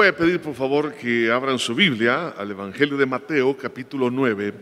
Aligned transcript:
voy 0.00 0.08
a 0.08 0.16
pedir 0.16 0.40
por 0.40 0.54
favor 0.54 0.94
que 0.94 1.30
abran 1.30 1.58
su 1.58 1.74
Biblia 1.74 2.30
al 2.30 2.52
Evangelio 2.52 2.96
de 2.96 3.04
Mateo, 3.04 3.54
capítulo 3.54 4.10
9, 4.10 4.54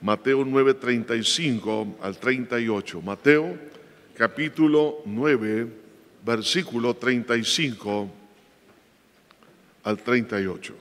Mateo 0.00 0.44
9, 0.44 0.74
35 0.74 1.96
al 2.00 2.16
38. 2.16 3.02
Mateo, 3.02 3.58
capítulo 4.16 4.98
9, 5.04 5.66
versículo 6.24 6.94
35 6.94 8.08
al 9.82 9.98
38. 9.98 10.74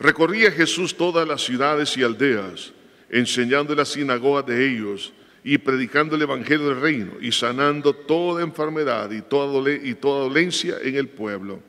Recorría 0.00 0.50
Jesús 0.50 0.96
todas 0.96 1.28
las 1.28 1.42
ciudades 1.42 1.96
y 1.96 2.02
aldeas, 2.02 2.72
enseñando 3.10 3.74
en 3.74 3.78
las 3.78 3.90
sinagogas 3.90 4.44
de 4.44 4.68
ellos 4.68 5.12
y 5.44 5.56
predicando 5.58 6.16
el 6.16 6.22
Evangelio 6.22 6.70
del 6.70 6.80
reino 6.80 7.12
y 7.20 7.30
sanando 7.30 7.94
toda 7.94 8.42
enfermedad 8.42 9.08
y 9.12 9.22
toda 9.22 9.46
dolencia 9.46 10.78
en 10.82 10.96
el 10.96 11.06
pueblo. 11.06 11.60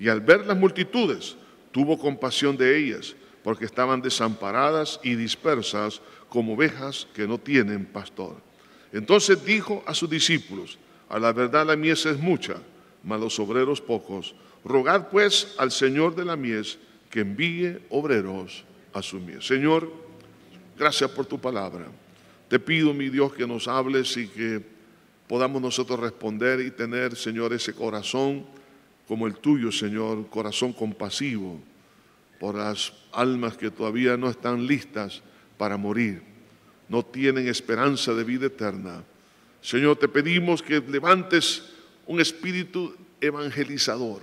Y 0.00 0.08
al 0.08 0.22
ver 0.22 0.46
las 0.46 0.56
multitudes, 0.56 1.36
tuvo 1.72 1.98
compasión 1.98 2.56
de 2.56 2.78
ellas, 2.78 3.14
porque 3.44 3.66
estaban 3.66 4.00
desamparadas 4.00 4.98
y 5.02 5.14
dispersas 5.14 6.00
como 6.30 6.54
ovejas 6.54 7.06
que 7.14 7.28
no 7.28 7.36
tienen 7.36 7.84
pastor. 7.84 8.36
Entonces 8.92 9.44
dijo 9.44 9.84
a 9.86 9.94
sus 9.94 10.08
discípulos, 10.08 10.78
a 11.10 11.18
la 11.18 11.34
verdad 11.34 11.66
la 11.66 11.76
mies 11.76 12.06
es 12.06 12.18
mucha, 12.18 12.56
mas 13.04 13.20
los 13.20 13.38
obreros 13.38 13.82
pocos. 13.82 14.34
Rogad 14.64 15.08
pues 15.10 15.54
al 15.58 15.70
Señor 15.70 16.14
de 16.14 16.24
la 16.24 16.34
mies 16.34 16.78
que 17.10 17.20
envíe 17.20 17.78
obreros 17.90 18.64
a 18.94 19.02
su 19.02 19.20
mies. 19.20 19.46
Señor, 19.46 19.92
gracias 20.78 21.10
por 21.10 21.26
tu 21.26 21.38
palabra. 21.38 21.84
Te 22.48 22.58
pido, 22.58 22.94
mi 22.94 23.10
Dios, 23.10 23.34
que 23.34 23.46
nos 23.46 23.68
hables 23.68 24.16
y 24.16 24.28
que 24.28 24.62
podamos 25.28 25.60
nosotros 25.60 26.00
responder 26.00 26.60
y 26.60 26.70
tener, 26.70 27.14
Señor, 27.16 27.52
ese 27.52 27.74
corazón 27.74 28.46
como 29.10 29.26
el 29.26 29.38
tuyo, 29.38 29.72
Señor, 29.72 30.28
corazón 30.28 30.72
compasivo 30.72 31.60
por 32.38 32.54
las 32.54 32.92
almas 33.10 33.56
que 33.56 33.68
todavía 33.68 34.16
no 34.16 34.30
están 34.30 34.68
listas 34.68 35.20
para 35.58 35.76
morir, 35.76 36.22
no 36.88 37.04
tienen 37.04 37.48
esperanza 37.48 38.14
de 38.14 38.22
vida 38.22 38.46
eterna. 38.46 39.02
Señor, 39.60 39.96
te 39.96 40.06
pedimos 40.06 40.62
que 40.62 40.78
levantes 40.78 41.72
un 42.06 42.20
espíritu 42.20 42.94
evangelizador, 43.20 44.22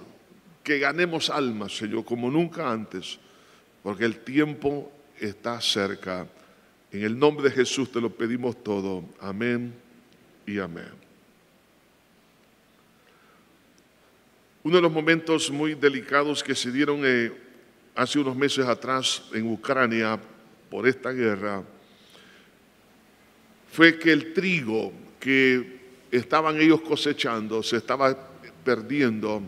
que 0.64 0.80
ganemos 0.80 1.30
almas, 1.30 1.76
Señor, 1.76 2.06
como 2.06 2.32
nunca 2.32 2.72
antes, 2.72 3.20
porque 3.84 4.06
el 4.06 4.20
tiempo 4.20 4.90
está 5.20 5.60
cerca. 5.60 6.26
En 6.94 7.04
el 7.04 7.20
nombre 7.20 7.50
de 7.50 7.56
Jesús 7.56 7.92
te 7.92 8.00
lo 8.00 8.10
pedimos 8.10 8.64
todo. 8.64 9.04
Amén 9.20 9.74
y 10.46 10.60
amén. 10.60 11.07
Uno 14.68 14.76
de 14.76 14.82
los 14.82 14.92
momentos 14.92 15.50
muy 15.50 15.76
delicados 15.76 16.44
que 16.44 16.54
se 16.54 16.74
dieron 16.74 17.00
eh, 17.06 17.32
hace 17.96 18.20
unos 18.20 18.36
meses 18.36 18.66
atrás 18.66 19.24
en 19.32 19.50
Ucrania 19.50 20.20
por 20.70 20.86
esta 20.86 21.14
guerra 21.14 21.64
fue 23.72 23.98
que 23.98 24.12
el 24.12 24.34
trigo 24.34 24.92
que 25.22 25.80
estaban 26.12 26.60
ellos 26.60 26.82
cosechando 26.82 27.64
se 27.64 27.78
estaba 27.78 28.14
perdiendo 28.66 29.42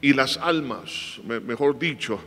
y 0.00 0.12
las 0.12 0.36
almas, 0.36 1.20
mejor 1.44 1.78
dicho, 1.78 2.18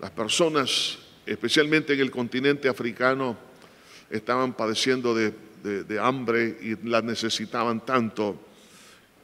las 0.00 0.10
personas, 0.10 0.98
especialmente 1.26 1.92
en 1.92 2.00
el 2.00 2.10
continente 2.10 2.68
africano, 2.68 3.38
estaban 4.10 4.52
padeciendo 4.52 5.14
de, 5.14 5.32
hambre 6.00 6.58
y 6.60 6.88
la 6.88 7.02
necesitaban 7.02 7.86
tanto. 7.86 8.47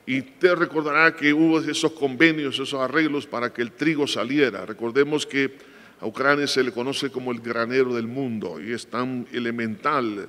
Y 0.07 0.23
te 0.23 0.55
recordará 0.55 1.17
que 1.17 1.33
hubo 1.33 1.61
esos 1.61 1.93
convenios, 1.93 2.55
esos 2.55 2.75
arreglos 2.75 3.27
para 3.27 3.53
que 3.53 3.63
el 3.63 3.73
trigo 3.73 4.07
saliera. 4.07 4.67
Recordemos 4.67 5.27
que 5.27 5.53
a 6.01 6.07
Ucrania 6.07 6.47
se 6.47 6.63
le 6.63 6.73
conoce 6.73 7.11
como 7.11 7.33
el 7.33 7.41
granero 7.41 7.95
del 7.95 8.07
mundo 8.07 8.61
y 8.61 8.73
es 8.73 8.87
tan 8.87 9.27
elemental 9.33 10.29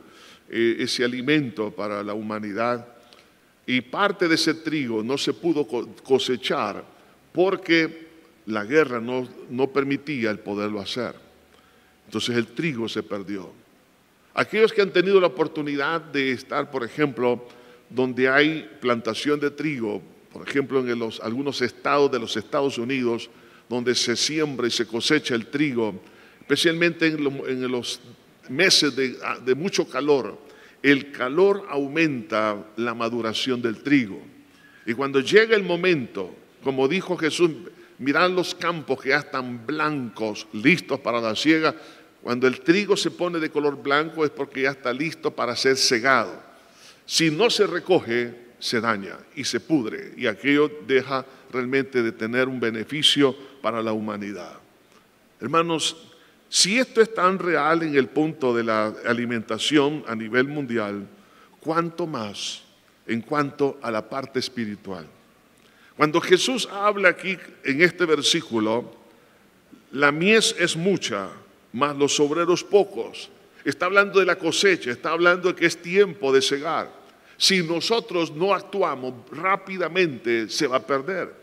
eh, 0.49 0.77
ese 0.79 1.03
alimento 1.03 1.71
para 1.71 2.03
la 2.03 2.13
humanidad. 2.13 2.87
Y 3.67 3.81
parte 3.81 4.27
de 4.27 4.35
ese 4.35 4.53
trigo 4.53 5.03
no 5.03 5.17
se 5.17 5.33
pudo 5.33 5.67
cosechar 5.67 6.83
porque 7.33 8.05
la 8.45 8.63
guerra 8.63 9.01
no, 9.01 9.27
no 9.49 9.67
permitía 9.67 10.31
el 10.31 10.39
poderlo 10.39 10.79
hacer. 10.79 11.15
Entonces 12.05 12.37
el 12.37 12.47
trigo 12.47 12.87
se 12.87 13.03
perdió. 13.03 13.51
Aquellos 14.35 14.71
que 14.71 14.81
han 14.81 14.91
tenido 14.91 15.19
la 15.19 15.27
oportunidad 15.27 15.99
de 15.99 16.31
estar, 16.31 16.69
por 16.69 16.83
ejemplo, 16.83 17.47
donde 17.89 18.29
hay 18.29 18.69
plantación 18.81 19.39
de 19.39 19.51
trigo, 19.51 20.01
por 20.31 20.47
ejemplo, 20.47 20.79
en 20.79 21.01
algunos 21.21 21.61
estados 21.61 22.11
de 22.11 22.19
los 22.19 22.35
Estados 22.35 22.77
Unidos, 22.77 23.29
donde 23.69 23.95
se 23.95 24.15
siembra 24.15 24.67
y 24.67 24.71
se 24.71 24.85
cosecha 24.85 25.35
el 25.35 25.47
trigo, 25.47 25.99
especialmente 26.41 27.07
en, 27.07 27.71
los 27.71 27.99
meses 28.49 28.95
de, 28.95 29.17
de 29.43 29.55
mucho 29.55 29.87
calor, 29.87 30.37
el 30.83 31.11
calor 31.11 31.65
aumenta 31.69 32.63
la 32.75 32.93
maduración 32.93 33.61
del 33.61 33.81
trigo. 33.81 34.21
Y 34.85 34.93
cuando 34.93 35.19
llega 35.19 35.55
el 35.55 35.63
momento 35.63 36.35
como 36.65 36.87
dijo 36.87 37.15
Jesús, 37.15 37.51
mirad 37.99 38.31
los 38.31 38.55
campos 38.55 38.99
que 38.99 39.09
ya 39.09 39.19
están 39.19 39.67
blancos, 39.67 40.47
listos 40.51 40.99
para 40.99 41.21
la 41.21 41.35
siega. 41.35 41.75
Cuando 42.23 42.47
el 42.47 42.61
trigo 42.61 42.97
se 42.97 43.11
pone 43.11 43.39
de 43.39 43.51
color 43.51 43.83
blanco 43.83 44.25
es 44.25 44.31
porque 44.31 44.63
ya 44.63 44.71
está 44.71 44.91
listo 44.91 45.29
para 45.29 45.55
ser 45.55 45.77
segado. 45.77 46.41
Si 47.05 47.29
no 47.31 47.49
se 47.49 47.67
recoge, 47.67 48.45
se 48.59 48.81
daña 48.81 49.17
y 49.35 49.43
se 49.43 49.59
pudre 49.59 50.13
y 50.17 50.27
aquello 50.27 50.71
deja 50.87 51.25
realmente 51.51 52.01
de 52.01 52.11
tener 52.11 52.47
un 52.47 52.59
beneficio 52.59 53.35
para 53.61 53.81
la 53.81 53.93
humanidad. 53.93 54.53
Hermanos, 55.39 55.95
si 56.49 56.79
esto 56.79 57.01
es 57.01 57.13
tan 57.13 57.37
real 57.37 57.83
en 57.83 57.95
el 57.95 58.07
punto 58.07 58.55
de 58.55 58.63
la 58.63 58.93
alimentación 59.05 60.03
a 60.07 60.15
nivel 60.15 60.47
mundial, 60.47 61.07
¿cuánto 61.59 62.07
más 62.07 62.63
en 63.05 63.21
cuanto 63.21 63.77
a 63.81 63.91
la 63.91 64.07
parte 64.07 64.39
espiritual? 64.39 65.05
Cuando 65.97 66.19
Jesús 66.19 66.67
habla 66.71 67.09
aquí 67.09 67.37
en 67.63 67.81
este 67.81 68.05
versículo, 68.05 68.93
la 69.91 70.11
mies 70.11 70.55
es 70.59 70.75
mucha, 70.75 71.29
mas 71.71 71.95
los 71.95 72.19
obreros 72.19 72.63
pocos. 72.63 73.29
Está 73.65 73.87
hablando 73.87 74.19
de 74.19 74.27
la 74.27 74.37
cosecha, 74.37 74.91
está 74.91 75.09
hablando 75.09 75.49
de 75.49 75.55
que 75.55 75.65
es 75.65 75.81
tiempo 75.81 76.31
de 76.31 76.41
cegar. 76.41 76.93
Si 77.35 77.63
nosotros 77.63 78.31
no 78.31 78.53
actuamos 78.53 79.13
rápidamente, 79.31 80.47
se 80.49 80.67
va 80.67 80.77
a 80.77 80.85
perder. 80.85 81.33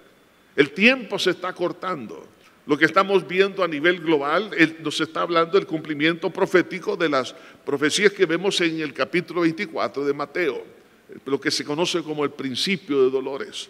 El 0.55 0.71
tiempo 0.71 1.19
se 1.19 1.31
está 1.31 1.53
cortando. 1.53 2.29
Lo 2.65 2.79
que 2.79 2.85
estamos 2.85 3.27
viendo 3.27 3.65
a 3.65 3.69
nivel 3.69 3.99
global 3.99 4.53
nos 4.81 5.01
está 5.01 5.23
hablando 5.23 5.59
del 5.59 5.67
cumplimiento 5.67 6.31
profético 6.31 6.97
de 6.97 7.09
las 7.09 7.35
profecías 7.65 8.13
que 8.13 8.25
vemos 8.25 8.61
en 8.61 8.81
el 8.81 8.95
capítulo 8.95 9.41
24 9.41 10.05
de 10.05 10.13
Mateo, 10.15 10.65
lo 11.25 11.41
que 11.41 11.51
se 11.51 11.65
conoce 11.65 12.05
como 12.05 12.23
el 12.23 12.31
principio 12.31 13.03
de 13.03 13.11
dolores. 13.11 13.69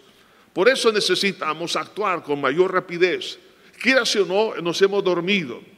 Por 0.53 0.69
eso 0.69 0.91
necesitamos 0.91 1.75
actuar 1.75 2.21
con 2.21 2.39
mayor 2.39 2.71
rapidez. 2.71 3.39
Quiera 3.81 4.03
o 4.03 4.25
no, 4.25 4.61
nos 4.61 4.79
hemos 4.83 5.03
dormido. 5.03 5.72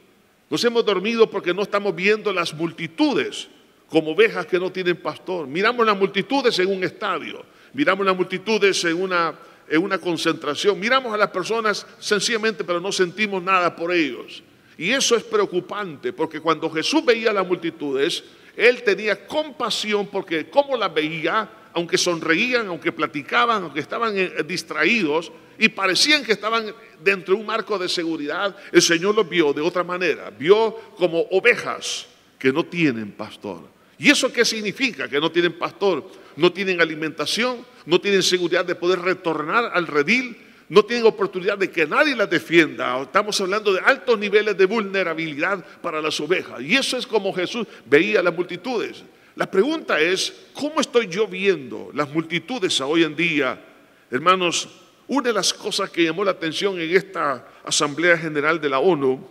Nos 0.48 0.64
hemos 0.64 0.84
dormido 0.84 1.28
porque 1.28 1.52
no 1.52 1.62
estamos 1.62 1.94
viendo 1.94 2.32
las 2.32 2.54
multitudes 2.54 3.48
como 3.88 4.12
ovejas 4.12 4.46
que 4.46 4.58
no 4.58 4.70
tienen 4.70 4.96
pastor. 4.96 5.46
Miramos 5.46 5.84
las 5.86 5.96
multitudes 5.96 6.58
en 6.58 6.68
un 6.68 6.84
estadio, 6.84 7.44
miramos 7.72 8.06
las 8.06 8.16
multitudes 8.16 8.84
en 8.84 9.00
una, 9.00 9.34
en 9.68 9.82
una 9.82 9.98
concentración, 9.98 10.78
miramos 10.78 11.12
a 11.12 11.16
las 11.16 11.30
personas 11.30 11.86
sencillamente, 11.98 12.64
pero 12.64 12.80
no 12.80 12.92
sentimos 12.92 13.42
nada 13.42 13.74
por 13.74 13.92
ellos. 13.92 14.42
Y 14.78 14.90
eso 14.90 15.16
es 15.16 15.22
preocupante 15.24 16.12
porque 16.12 16.40
cuando 16.40 16.70
Jesús 16.70 17.04
veía 17.04 17.30
a 17.30 17.34
las 17.34 17.46
multitudes, 17.46 18.22
Él 18.56 18.82
tenía 18.82 19.26
compasión 19.26 20.06
porque 20.06 20.48
como 20.50 20.76
las 20.76 20.92
veía, 20.92 21.48
aunque 21.76 21.98
sonreían, 21.98 22.68
aunque 22.68 22.90
platicaban, 22.90 23.64
aunque 23.64 23.80
estaban 23.80 24.16
eh, 24.16 24.32
distraídos 24.48 25.30
y 25.58 25.68
parecían 25.68 26.24
que 26.24 26.32
estaban 26.32 26.74
dentro 27.04 27.34
de 27.34 27.40
un 27.40 27.46
marco 27.46 27.78
de 27.78 27.86
seguridad, 27.86 28.56
el 28.72 28.80
Señor 28.80 29.14
los 29.14 29.28
vio 29.28 29.52
de 29.52 29.60
otra 29.60 29.84
manera, 29.84 30.30
vio 30.30 30.74
como 30.96 31.20
ovejas 31.30 32.06
que 32.38 32.50
no 32.50 32.64
tienen 32.64 33.12
pastor. 33.12 33.60
¿Y 33.98 34.10
eso 34.10 34.32
qué 34.32 34.42
significa? 34.46 35.06
Que 35.06 35.20
no 35.20 35.30
tienen 35.30 35.58
pastor, 35.58 36.10
no 36.36 36.50
tienen 36.50 36.80
alimentación, 36.80 37.58
no 37.84 38.00
tienen 38.00 38.22
seguridad 38.22 38.64
de 38.64 38.74
poder 38.74 39.00
retornar 39.00 39.70
al 39.74 39.86
redil, 39.86 40.34
no 40.70 40.82
tienen 40.82 41.04
oportunidad 41.04 41.58
de 41.58 41.70
que 41.70 41.86
nadie 41.86 42.16
las 42.16 42.30
defienda. 42.30 43.02
Estamos 43.02 43.38
hablando 43.38 43.74
de 43.74 43.80
altos 43.80 44.18
niveles 44.18 44.56
de 44.56 44.64
vulnerabilidad 44.64 45.62
para 45.82 46.00
las 46.00 46.18
ovejas. 46.20 46.62
Y 46.62 46.74
eso 46.74 46.96
es 46.96 47.06
como 47.06 47.34
Jesús 47.34 47.66
veía 47.84 48.20
a 48.20 48.22
las 48.22 48.34
multitudes. 48.34 49.04
La 49.36 49.50
pregunta 49.50 50.00
es, 50.00 50.32
¿cómo 50.54 50.80
estoy 50.80 51.08
yo 51.08 51.26
viendo 51.26 51.90
las 51.92 52.08
multitudes 52.10 52.80
hoy 52.80 53.04
en 53.04 53.14
día? 53.14 53.62
Hermanos, 54.10 54.66
una 55.08 55.28
de 55.28 55.34
las 55.34 55.52
cosas 55.52 55.90
que 55.90 56.04
llamó 56.04 56.24
la 56.24 56.30
atención 56.30 56.80
en 56.80 56.96
esta 56.96 57.46
Asamblea 57.62 58.16
General 58.16 58.58
de 58.58 58.70
la 58.70 58.78
ONU, 58.78 59.28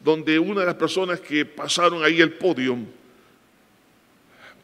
donde 0.00 0.36
una 0.36 0.60
de 0.60 0.66
las 0.66 0.74
personas 0.74 1.20
que 1.20 1.46
pasaron 1.46 2.02
ahí 2.02 2.20
el 2.20 2.32
podio 2.32 2.76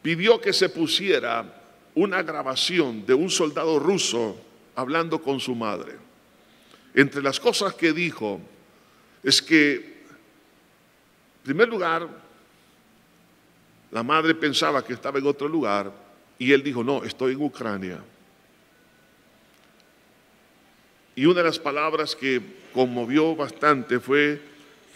pidió 0.02 0.40
que 0.40 0.52
se 0.52 0.68
pusiera 0.68 1.62
una 1.94 2.20
grabación 2.24 3.06
de 3.06 3.14
un 3.14 3.30
soldado 3.30 3.78
ruso 3.78 4.36
hablando 4.74 5.22
con 5.22 5.38
su 5.38 5.54
madre. 5.54 5.92
Entre 6.92 7.22
las 7.22 7.38
cosas 7.38 7.74
que 7.74 7.92
dijo, 7.92 8.40
es 9.22 9.40
que, 9.40 9.74
en 9.76 11.44
primer 11.44 11.68
lugar, 11.68 12.21
la 13.92 14.02
madre 14.02 14.34
pensaba 14.34 14.82
que 14.82 14.94
estaba 14.94 15.18
en 15.18 15.26
otro 15.26 15.46
lugar 15.46 15.92
y 16.38 16.50
él 16.50 16.62
dijo, 16.62 16.82
no, 16.82 17.04
estoy 17.04 17.34
en 17.34 17.42
Ucrania. 17.42 18.02
Y 21.14 21.26
una 21.26 21.40
de 21.40 21.44
las 21.44 21.58
palabras 21.58 22.16
que 22.16 22.40
conmovió 22.72 23.36
bastante 23.36 24.00
fue 24.00 24.40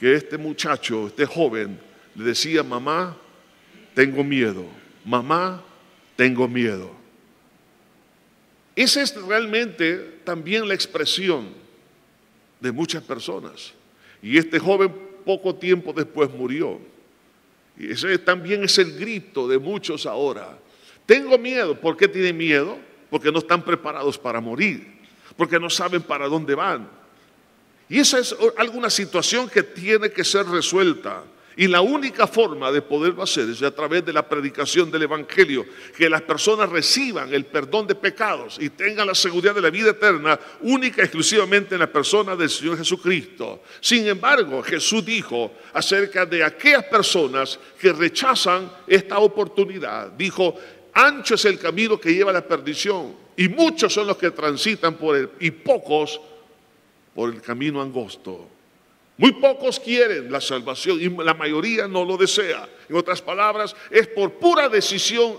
que 0.00 0.14
este 0.14 0.38
muchacho, 0.38 1.08
este 1.08 1.26
joven, 1.26 1.78
le 2.14 2.24
decía, 2.24 2.62
mamá, 2.62 3.14
tengo 3.94 4.24
miedo, 4.24 4.64
mamá, 5.04 5.62
tengo 6.16 6.48
miedo. 6.48 6.90
Esa 8.74 9.02
es 9.02 9.14
realmente 9.14 10.20
también 10.24 10.66
la 10.66 10.74
expresión 10.74 11.48
de 12.60 12.72
muchas 12.72 13.02
personas. 13.02 13.74
Y 14.22 14.38
este 14.38 14.58
joven 14.58 14.90
poco 15.26 15.54
tiempo 15.54 15.92
después 15.92 16.30
murió. 16.30 16.95
Y 17.78 17.92
ese 17.92 18.18
también 18.18 18.64
es 18.64 18.78
el 18.78 18.98
grito 18.98 19.46
de 19.46 19.58
muchos 19.58 20.06
ahora. 20.06 20.58
Tengo 21.04 21.38
miedo. 21.38 21.78
¿Por 21.78 21.96
qué 21.96 22.08
tienen 22.08 22.36
miedo? 22.36 22.78
Porque 23.10 23.30
no 23.30 23.38
están 23.38 23.62
preparados 23.62 24.18
para 24.18 24.40
morir, 24.40 24.98
porque 25.36 25.60
no 25.60 25.70
saben 25.70 26.02
para 26.02 26.26
dónde 26.26 26.54
van. 26.54 26.88
Y 27.88 28.00
esa 28.00 28.18
es 28.18 28.34
alguna 28.56 28.90
situación 28.90 29.48
que 29.48 29.62
tiene 29.62 30.10
que 30.10 30.24
ser 30.24 30.46
resuelta. 30.46 31.22
Y 31.58 31.68
la 31.68 31.80
única 31.80 32.26
forma 32.26 32.70
de 32.70 32.82
poderlo 32.82 33.22
hacer 33.22 33.48
es 33.48 33.62
a 33.62 33.74
través 33.74 34.04
de 34.04 34.12
la 34.12 34.28
predicación 34.28 34.90
del 34.90 35.04
Evangelio, 35.04 35.64
que 35.96 36.10
las 36.10 36.20
personas 36.20 36.68
reciban 36.68 37.32
el 37.32 37.46
perdón 37.46 37.86
de 37.86 37.94
pecados 37.94 38.58
y 38.60 38.68
tengan 38.68 39.06
la 39.06 39.14
seguridad 39.14 39.54
de 39.54 39.62
la 39.62 39.70
vida 39.70 39.90
eterna 39.90 40.38
única 40.60 41.00
y 41.00 41.04
exclusivamente 41.04 41.74
en 41.74 41.80
la 41.80 41.90
persona 41.90 42.36
del 42.36 42.50
Señor 42.50 42.76
Jesucristo. 42.76 43.62
Sin 43.80 44.06
embargo, 44.06 44.62
Jesús 44.62 45.02
dijo 45.02 45.52
acerca 45.72 46.26
de 46.26 46.44
aquellas 46.44 46.84
personas 46.84 47.58
que 47.80 47.90
rechazan 47.90 48.70
esta 48.86 49.18
oportunidad, 49.18 50.10
dijo, 50.12 50.56
ancho 50.92 51.36
es 51.36 51.44
el 51.46 51.58
camino 51.58 51.98
que 51.98 52.12
lleva 52.12 52.32
a 52.32 52.34
la 52.34 52.46
perdición 52.46 53.14
y 53.34 53.48
muchos 53.48 53.94
son 53.94 54.06
los 54.06 54.18
que 54.18 54.30
transitan 54.30 54.96
por 54.96 55.16
él 55.16 55.30
y 55.40 55.50
pocos 55.50 56.20
por 57.14 57.32
el 57.32 57.40
camino 57.40 57.80
angosto. 57.80 58.55
Muy 59.18 59.32
pocos 59.32 59.80
quieren 59.80 60.30
la 60.30 60.40
salvación 60.40 61.00
y 61.00 61.08
la 61.08 61.34
mayoría 61.34 61.88
no 61.88 62.04
lo 62.04 62.16
desea. 62.16 62.68
En 62.88 62.96
otras 62.96 63.22
palabras, 63.22 63.74
es 63.90 64.06
por 64.08 64.34
pura 64.34 64.68
decisión, 64.68 65.36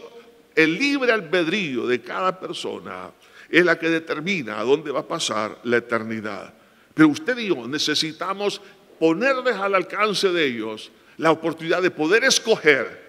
el 0.55 0.77
libre 0.79 1.11
albedrío 1.11 1.85
de 1.85 2.01
cada 2.01 2.39
persona 2.39 3.11
es 3.49 3.63
la 3.63 3.77
que 3.77 3.89
determina 3.89 4.59
a 4.59 4.63
dónde 4.63 4.91
va 4.91 5.01
a 5.01 5.07
pasar 5.07 5.59
la 5.63 5.77
eternidad. 5.77 6.53
Pero 6.93 7.09
usted 7.09 7.37
y 7.37 7.49
yo 7.49 7.67
necesitamos 7.67 8.59
ponerles 8.99 9.55
al 9.55 9.75
alcance 9.75 10.31
de 10.31 10.45
ellos 10.45 10.91
la 11.17 11.31
oportunidad 11.31 11.81
de 11.81 11.91
poder 11.91 12.23
escoger 12.23 13.05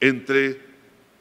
entre 0.00 0.60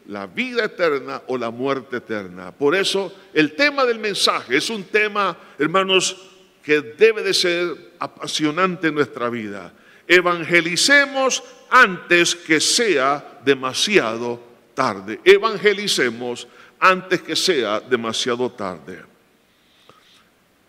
la 0.07 0.27
vida 0.27 0.65
eterna 0.65 1.21
o 1.27 1.37
la 1.37 1.49
muerte 1.49 1.97
eterna. 1.97 2.51
Por 2.51 2.75
eso 2.75 3.13
el 3.33 3.53
tema 3.53 3.85
del 3.85 3.99
mensaje 3.99 4.57
es 4.57 4.69
un 4.69 4.83
tema, 4.83 5.37
hermanos, 5.57 6.29
que 6.61 6.81
debe 6.81 7.23
de 7.23 7.33
ser 7.33 7.92
apasionante 8.03 8.87
en 8.87 8.95
nuestra 8.95 9.29
vida. 9.29 9.71
Evangelicemos 10.05 11.41
antes 11.69 12.35
que 12.35 12.59
sea 12.59 13.39
demasiado 13.45 14.43
tarde. 14.73 15.21
Evangelicemos 15.23 16.45
antes 16.79 17.21
que 17.21 17.35
sea 17.35 17.79
demasiado 17.79 18.51
tarde. 18.51 19.01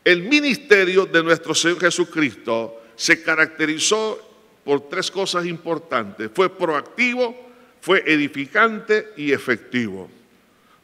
El 0.04 0.22
ministerio 0.22 1.06
de 1.06 1.24
nuestro 1.24 1.54
Señor 1.56 1.80
Jesucristo 1.80 2.80
se 2.94 3.20
caracterizó 3.20 4.16
por 4.64 4.88
tres 4.88 5.10
cosas 5.10 5.44
importantes. 5.44 6.30
Fue 6.32 6.48
proactivo, 6.48 7.34
fue 7.80 8.04
edificante 8.06 9.12
y 9.16 9.32
efectivo. 9.32 10.08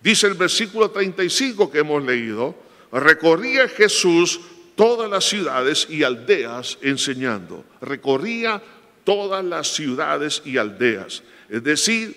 Dice 0.03 0.27
el 0.27 0.35
versículo 0.35 0.91
35 0.91 1.71
que 1.71 1.79
hemos 1.79 2.03
leído, 2.03 2.57
recorría 2.91 3.69
Jesús 3.69 4.41
todas 4.81 5.11
las 5.11 5.27
ciudades 5.27 5.87
y 5.91 6.05
aldeas 6.05 6.79
enseñando. 6.81 7.67
Recorría 7.83 8.63
todas 9.05 9.45
las 9.45 9.69
ciudades 9.69 10.41
y 10.47 10.57
aldeas. 10.57 11.23
Es 11.51 11.63
decir, 11.63 12.17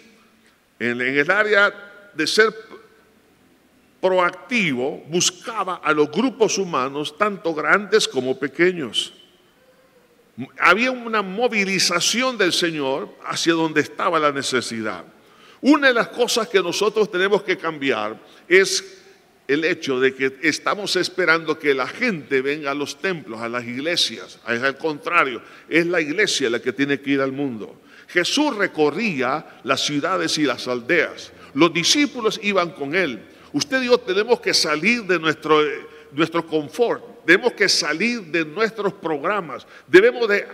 en, 0.80 1.02
el 1.02 1.30
área 1.30 2.10
de 2.14 2.26
ser 2.26 2.56
proactivo, 4.00 5.04
buscaba 5.10 5.82
a 5.84 5.92
los 5.92 6.10
grupos 6.10 6.58
humanos, 6.58 7.18
tanto 7.18 7.54
grandes 7.54 8.08
como 8.08 8.40
pequeños. 8.40 9.14
Había 10.58 10.92
una 10.92 11.22
movilización 11.22 12.38
del 12.38 12.54
Señor 12.54 13.10
hacia 13.26 13.56
donde 13.56 13.82
estaba 13.82 14.20
la 14.20 14.32
necesidad. 14.32 15.04
Una 15.60 15.90
de 15.90 15.96
las 15.96 16.08
cosas 16.08 16.48
que 16.48 16.64
nosotros 16.64 17.12
tenemos 17.12 17.44
que 17.44 17.58
cambiar 17.58 18.18
es 18.48 19.03
el 19.48 19.66
hecho 19.66 20.00
de 20.00 20.16
que 20.16 20.38
estamos 20.42 20.96
esperando 20.96 21.60
que 21.60 21.74
la 21.74 21.88
gente 21.88 22.42
venga 22.42 22.72
a 22.72 22.74
los 22.74 23.00
templos, 23.00 23.42
a 23.42 23.50
las 23.50 23.66
iglesias. 23.66 24.40
Es 24.48 24.64
al 24.64 24.78
contrario, 24.78 25.42
es 25.68 25.86
la 25.86 26.00
iglesia 26.00 26.50
la 26.50 26.62
que 26.62 26.74
tiene 26.74 27.00
que 27.00 27.12
ir 27.12 27.22
al 27.22 27.32
mundo. 27.32 27.82
Jesús 28.08 28.56
recorría 28.56 29.60
las 29.64 29.82
ciudades 29.82 30.38
y 30.38 30.44
las 30.44 30.68
aldeas. 30.68 31.32
Los 31.54 31.74
discípulos 31.74 32.40
iban 32.44 32.72
con 32.72 32.96
él. 32.96 33.20
Usted 33.52 33.82
y 33.82 33.88
yo 33.88 33.98
tenemos 33.98 34.40
que 34.40 34.54
salir 34.54 35.04
de 35.04 35.20
nuestro, 35.20 35.62
nuestro 36.12 36.46
confort, 36.46 37.26
tenemos 37.26 37.54
que 37.54 37.70
salir 37.70 38.22
de 38.22 38.46
nuestros 38.46 38.94
programas, 38.94 39.66
debemos 39.88 40.28
de 40.28 40.48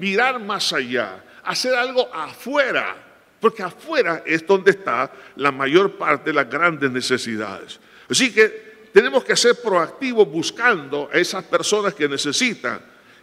mirar 0.00 0.40
más 0.40 0.72
allá, 0.72 1.22
hacer 1.44 1.74
algo 1.74 2.08
afuera, 2.14 2.96
porque 3.40 3.62
afuera 3.62 4.22
es 4.26 4.46
donde 4.46 4.70
está 4.70 5.12
la 5.36 5.52
mayor 5.52 5.96
parte 5.96 6.30
de 6.30 6.34
las 6.34 6.50
grandes 6.50 6.90
necesidades. 6.90 7.78
Así 8.08 8.32
que 8.32 8.66
tenemos 8.92 9.24
que 9.24 9.36
ser 9.36 9.60
proactivos 9.60 10.26
buscando 10.26 11.10
a 11.12 11.18
esas 11.18 11.44
personas 11.44 11.94
que 11.94 12.08
necesitan. 12.08 12.80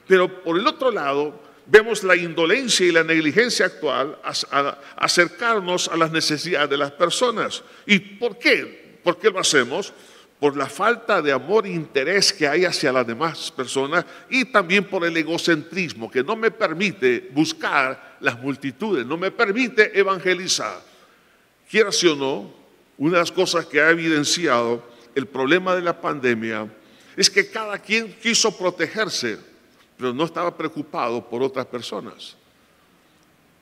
Pero 0.07 0.43
por 0.43 0.59
el 0.59 0.67
otro 0.67 0.91
lado, 0.91 1.41
vemos 1.65 2.03
la 2.03 2.15
indolencia 2.15 2.85
y 2.85 2.91
la 2.91 3.03
negligencia 3.03 3.65
actual 3.65 4.19
a, 4.23 4.77
acercarnos 4.97 5.87
a 5.87 5.97
las 5.97 6.11
necesidades 6.11 6.69
de 6.69 6.77
las 6.77 6.91
personas. 6.91 7.63
¿Y 7.85 7.99
por 7.99 8.37
qué? 8.37 8.99
¿Por 9.03 9.17
qué 9.17 9.29
lo 9.29 9.39
hacemos? 9.39 9.93
Por 10.39 10.57
la 10.57 10.67
falta 10.67 11.21
de 11.21 11.31
amor 11.31 11.65
e 11.65 11.71
interés 11.71 12.33
que 12.33 12.47
hay 12.47 12.65
hacia 12.65 12.91
las 12.91 13.07
demás 13.07 13.49
personas 13.51 14.05
y 14.29 14.45
también 14.45 14.83
por 14.83 15.05
el 15.05 15.15
egocentrismo 15.15 16.11
que 16.11 16.23
no 16.23 16.35
me 16.35 16.51
permite 16.51 17.29
buscar 17.31 18.17
las 18.19 18.39
multitudes, 18.39 19.05
no 19.05 19.15
me 19.17 19.31
permite 19.31 19.97
evangelizar. 19.97 20.81
Quiera 21.69 21.89
o 21.89 22.15
no, 22.15 22.62
una 22.97 23.13
de 23.13 23.19
las 23.19 23.31
cosas 23.31 23.65
que 23.65 23.81
ha 23.81 23.89
evidenciado 23.89 24.83
el 25.15 25.27
problema 25.27 25.75
de 25.75 25.81
la 25.81 25.99
pandemia 25.99 26.67
es 27.15 27.29
que 27.29 27.49
cada 27.49 27.77
quien 27.77 28.13
quiso 28.13 28.55
protegerse, 28.57 29.37
pero 29.97 30.13
no 30.13 30.25
estaba 30.25 30.55
preocupado 30.55 31.27
por 31.27 31.43
otras 31.43 31.65
personas. 31.65 32.35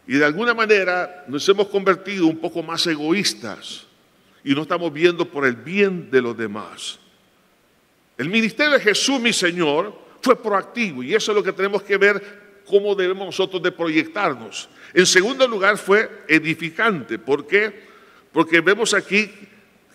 Y 0.08 0.14
de 0.14 0.26
alguna 0.26 0.54
manera 0.54 1.26
nos 1.28 1.48
hemos 1.50 1.68
convertido 1.68 2.28
un 2.28 2.38
poco 2.38 2.64
más 2.64 2.86
egoístas 2.88 3.86
y 4.44 4.54
no 4.54 4.64
estamos 4.64 4.92
viendo 4.92 5.26
por 5.26 5.46
el 5.46 5.56
bien 5.56 6.10
de 6.10 6.22
los 6.22 6.36
demás. 6.36 7.00
El 8.18 8.30
ministerio 8.30 8.74
de 8.74 8.80
Jesús, 8.80 9.20
mi 9.20 9.34
Señor, 9.34 9.94
fue 10.22 10.42
proactivo 10.42 11.04
y 11.04 11.14
eso 11.14 11.32
es 11.32 11.36
lo 11.36 11.44
que 11.44 11.54
tenemos 11.54 11.84
que 11.84 11.98
ver 11.98 12.62
cómo 12.66 12.96
debemos 12.96 13.26
nosotros 13.26 13.62
de 13.62 13.72
proyectarnos. 13.72 14.70
En 14.94 15.06
segundo 15.06 15.48
lugar, 15.48 15.78
fue 15.78 16.24
edificante. 16.28 17.18
¿Por 17.20 17.48
qué? 17.48 17.91
Porque 18.32 18.62
vemos 18.62 18.94
aquí 18.94 19.30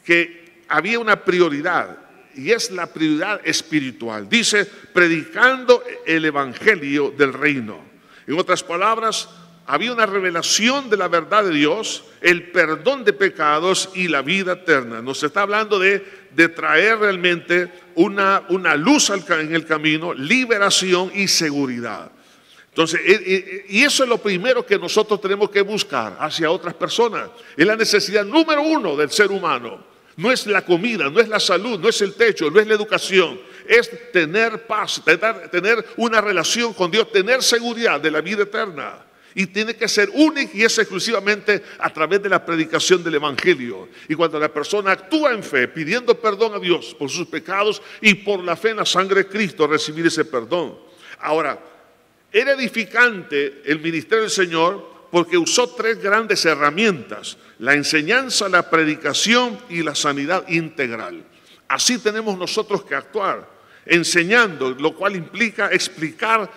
que 0.05 0.65
había 0.69 0.99
una 0.99 1.25
prioridad 1.25 1.99
y 2.35 2.53
es 2.53 2.71
la 2.71 2.87
prioridad 2.87 3.41
espiritual. 3.45 4.29
Dice, 4.29 4.65
predicando 4.65 5.83
el 6.05 6.25
Evangelio 6.25 7.11
del 7.17 7.33
reino. 7.33 7.81
En 8.27 8.39
otras 8.39 8.63
palabras, 8.63 9.29
había 9.67 9.93
una 9.93 10.07
revelación 10.07 10.91
de 10.91 10.97
la 10.97 11.09
verdad 11.09 11.45
de 11.45 11.51
Dios, 11.51 12.05
el 12.21 12.51
perdón 12.51 13.05
de 13.05 13.13
pecados 13.13 13.91
y 13.95 14.09
la 14.09 14.23
vida 14.23 14.53
eterna. 14.53 15.03
Nos 15.03 15.23
está 15.23 15.43
hablando 15.43 15.79
de, 15.79 16.05
de 16.35 16.49
traer 16.49 16.99
realmente 16.99 17.73
una, 17.95 18.45
una 18.51 18.77
luz 18.77 19.11
en 19.11 19.55
el 19.55 19.65
camino, 19.65 20.13
liberación 20.15 21.11
y 21.15 21.27
seguridad. 21.29 22.13
Entonces, 22.77 23.01
eh, 23.07 23.23
eh, 23.25 23.67
y 23.71 23.85
eso 23.85 24.03
es 24.03 24.09
lo 24.11 24.19
primero 24.19 24.67
que 24.67 24.79
nosotros 24.79 25.19
tenemos 25.19 25.49
que 25.49 25.63
buscar 25.63 26.15
hacia 26.21 26.51
otras 26.51 26.75
personas. 26.75 27.31
Es 27.57 27.67
la 27.67 27.75
necesidad 27.75 28.23
número 28.23 28.61
uno 28.61 28.95
del 28.95 29.11
ser 29.11 29.31
humano. 29.31 29.83
No 30.17 30.31
es 30.31 30.47
la 30.47 30.63
comida, 30.63 31.09
no 31.09 31.19
es 31.19 31.27
la 31.27 31.41
salud, 31.41 31.81
no 31.81 31.89
es 31.89 32.03
el 32.03 32.13
techo, 32.13 32.51
no 32.51 32.61
es 32.61 32.67
la 32.67 32.75
educación. 32.75 33.41
Es 33.67 34.13
tener 34.13 34.67
paz, 34.67 35.01
tener, 35.51 35.87
una 35.97 36.21
relación 36.21 36.75
con 36.75 36.91
Dios, 36.91 37.11
tener 37.11 37.43
seguridad 37.43 37.99
de 37.99 38.11
la 38.11 38.21
vida 38.21 38.43
eterna. 38.43 39.07
Y 39.35 39.47
tiene 39.47 39.75
que 39.75 39.89
ser 39.89 40.11
única 40.13 40.51
y 40.53 40.63
es 40.63 40.77
exclusivamente 40.77 41.63
a 41.79 41.89
través 41.89 42.23
de 42.23 42.29
la 42.29 42.45
predicación 42.45 43.03
del 43.03 43.15
Evangelio. 43.15 43.89
Y 44.07 44.15
cuando 44.15 44.39
la 44.39 44.53
persona 44.53 44.93
actúa 44.93 45.33
en 45.33 45.43
fe, 45.43 45.67
pidiendo 45.67 46.21
perdón 46.21 46.53
a 46.53 46.59
Dios 46.59 46.95
por 46.99 47.09
sus 47.09 47.27
pecados 47.27 47.81
y 48.03 48.13
por 48.13 48.45
la 48.45 48.55
fe 48.55 48.71
en 48.71 48.77
la 48.77 48.85
sangre 48.85 49.23
de 49.23 49.29
Cristo, 49.29 49.67
recibir 49.67 50.07
ese 50.07 50.27
perdón. 50.27 50.79
Ahora, 51.21 51.59
Era 52.33 52.53
edificante 52.53 53.63
el 53.65 53.81
ministerio 53.81 54.23
del 54.23 54.31
Señor 54.31 54.97
porque 55.11 55.39
usó 55.39 55.71
tres 55.71 56.03
grandes 56.03 56.45
herramientas, 56.45 57.39
la 57.59 57.75
enseñanza, 57.75 58.49
la 58.49 58.69
predicación 58.69 59.59
y 59.69 59.83
la 59.83 59.95
sanidad 59.95 60.47
integral. 60.49 61.25
Así 61.69 61.99
tenemos 61.99 62.37
nosotros 62.37 62.85
que 62.85 62.95
actuar, 62.95 63.49
enseñando, 63.85 64.71
lo 64.71 64.95
cual 64.95 65.17
implica 65.17 65.71
explicar 65.73 66.51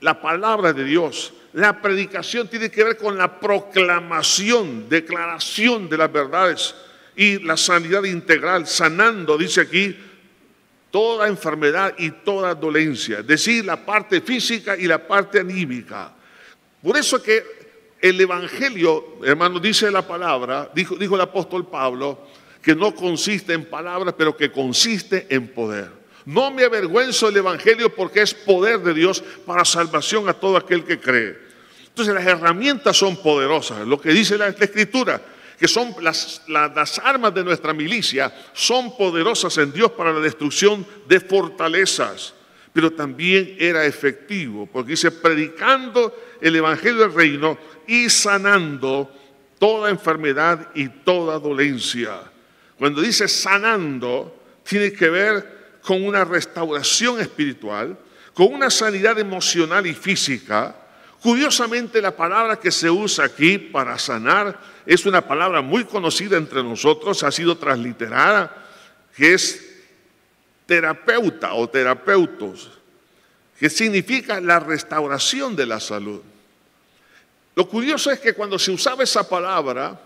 la 0.00 0.20
palabra 0.20 0.72
de 0.72 0.84
Dios. 0.84 1.32
La 1.52 1.80
predicación 1.80 2.48
tiene 2.48 2.70
que 2.70 2.84
ver 2.84 2.96
con 2.96 3.16
la 3.16 3.40
proclamación, 3.40 4.88
declaración 4.88 5.88
de 5.88 5.96
las 5.96 6.12
verdades 6.12 6.74
y 7.16 7.38
la 7.40 7.56
sanidad 7.56 8.04
integral, 8.04 8.66
sanando, 8.66 9.36
dice 9.36 9.62
aquí, 9.62 9.96
toda 10.90 11.28
enfermedad 11.28 11.94
y 11.98 12.10
toda 12.10 12.54
dolencia, 12.54 13.20
es 13.20 13.26
decir, 13.26 13.64
la 13.64 13.84
parte 13.84 14.20
física 14.20 14.76
y 14.76 14.86
la 14.86 15.06
parte 15.06 15.40
anímica. 15.40 16.12
Por 16.82 16.96
eso 16.96 17.22
que 17.22 17.44
el 18.00 18.20
Evangelio, 18.20 19.18
hermano, 19.24 19.58
dice 19.58 19.90
la 19.90 20.06
palabra, 20.06 20.70
dijo, 20.74 20.96
el 20.96 21.20
apóstol 21.20 21.66
Pablo, 21.66 22.26
que 22.62 22.74
no 22.74 22.94
consiste 22.94 23.52
en 23.52 23.64
palabras, 23.64 24.14
pero 24.16 24.36
que 24.36 24.50
consiste 24.50 25.26
en 25.30 25.48
poder. 25.48 25.90
No 26.24 26.50
me 26.50 26.64
avergüenzo 26.64 27.26
del 27.26 27.38
Evangelio 27.38 27.94
porque 27.94 28.22
es 28.22 28.34
poder 28.34 28.80
de 28.80 28.94
Dios 28.94 29.22
para 29.46 29.64
salvación 29.64 30.28
a 30.28 30.34
todo 30.34 30.56
aquel 30.56 30.84
que 30.84 31.00
cree. 31.00 31.38
Entonces 31.86 32.14
las 32.14 32.26
herramientas 32.26 32.96
son 32.96 33.16
poderosas. 33.16 33.86
Lo 33.86 34.00
que 34.00 34.10
dice 34.10 34.38
la, 34.38 34.48
Escritura, 34.48 35.20
que 35.58 35.66
son 35.66 35.94
las, 36.00 36.40
armas 37.02 37.34
de 37.34 37.42
nuestra 37.42 37.72
milicia, 37.72 38.32
son 38.52 38.96
poderosas 38.96 39.58
en 39.58 39.72
Dios 39.72 39.90
para 39.92 40.12
la 40.12 40.20
destrucción 40.20 40.86
de 41.08 41.20
fortalezas. 41.20 42.34
Pero 42.72 42.92
también 42.92 43.56
era 43.58 43.84
efectivo, 43.84 44.68
porque 44.72 44.92
dice, 44.92 45.10
predicando 45.10 46.14
el 46.40 46.54
Evangelio 46.54 47.00
del 47.00 47.14
Reino 47.14 47.58
y 47.86 48.08
sanando 48.08 49.10
toda 49.58 49.90
enfermedad 49.90 50.70
y 50.74 50.88
toda 50.88 51.40
dolencia. 51.40 52.20
Cuando 52.78 53.00
dice 53.00 53.26
sanando, 53.26 54.40
tiene 54.62 54.92
que 54.92 55.08
ver 55.08 55.58
con 55.82 56.04
una 56.04 56.24
restauración 56.24 57.18
espiritual, 57.20 57.98
con 58.32 58.54
una 58.54 58.70
sanidad 58.70 59.18
emocional 59.18 59.86
y 59.86 59.94
física. 59.94 60.76
Curiosamente, 61.22 62.00
la 62.00 62.14
palabra 62.14 62.60
que 62.60 62.70
se 62.70 62.88
usa 62.88 63.24
aquí 63.24 63.58
para 63.58 63.98
sanar 63.98 64.58
es 64.86 65.04
una 65.04 65.26
palabra 65.26 65.60
muy 65.62 65.84
conocida 65.84 66.36
entre 66.36 66.62
nosotros, 66.62 67.22
ha 67.24 67.32
sido 67.32 67.58
transliterada, 67.58 68.66
que 69.16 69.34
es 69.34 69.68
terapeuta 70.66 71.54
o 71.54 71.68
terapeutos, 71.68 72.70
que 73.58 73.68
significa 73.68 74.40
la 74.40 74.60
restauración 74.60 75.56
de 75.56 75.66
la 75.66 75.80
salud. 75.80 76.20
Lo 77.56 77.68
curioso 77.68 78.12
es 78.12 78.20
que 78.20 78.34
cuando 78.34 78.56
se 78.56 78.70
usaba 78.70 79.02
esa 79.02 79.28
palabra, 79.28 80.00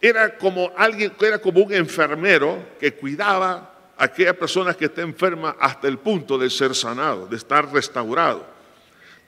era 0.00 0.36
como 0.36 0.72
alguien, 0.76 1.12
era 1.20 1.38
como 1.38 1.60
un 1.60 1.72
enfermero 1.72 2.70
que 2.80 2.94
cuidaba 2.94 3.74
aquella 3.96 4.36
persona 4.36 4.74
que 4.74 4.86
está 4.86 5.02
enferma 5.02 5.56
hasta 5.60 5.86
el 5.86 5.98
punto 5.98 6.36
de 6.36 6.50
ser 6.50 6.74
sanado, 6.74 7.26
de 7.26 7.36
estar 7.36 7.72
restaurado. 7.72 8.57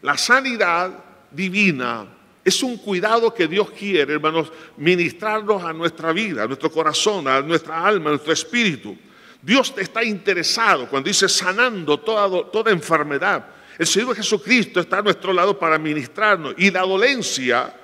La 0.03 0.17
sanidad 0.17 0.93
divina 1.31 2.07
es 2.45 2.63
un 2.63 2.79
cuidado 2.79 3.35
que 3.35 3.47
Dios 3.47 3.71
quiere, 3.71 4.15
hermanos, 4.15 4.51
ministrarnos 4.79 5.63
a 5.63 5.73
nuestra 5.73 6.13
vida, 6.13 6.45
a 6.45 6.47
nuestro 6.47 6.71
corazón, 6.71 7.29
a 7.29 7.41
nuestra 7.43 7.85
alma, 7.87 8.11
a 8.11 8.13
nuestro 8.13 8.33
espíritu. 8.33 8.97
Dios 9.43 9.73
está 9.77 10.03
interesado 10.03 10.89
cuando 10.89 11.09
dice 11.09 11.29
sanando 11.29 11.99
toda, 12.01 12.71
enfermedad. 12.71 13.47
El 13.79 13.87
Señor 13.87 14.17
Jesucristo 14.17 14.81
está 14.81 14.99
a 14.99 15.03
nuestro 15.03 15.33
lado 15.33 15.59
para 15.59 15.79
ministrarnos. 15.79 16.55
Y 16.59 16.71
la 16.71 16.81
dolencia 16.81 17.75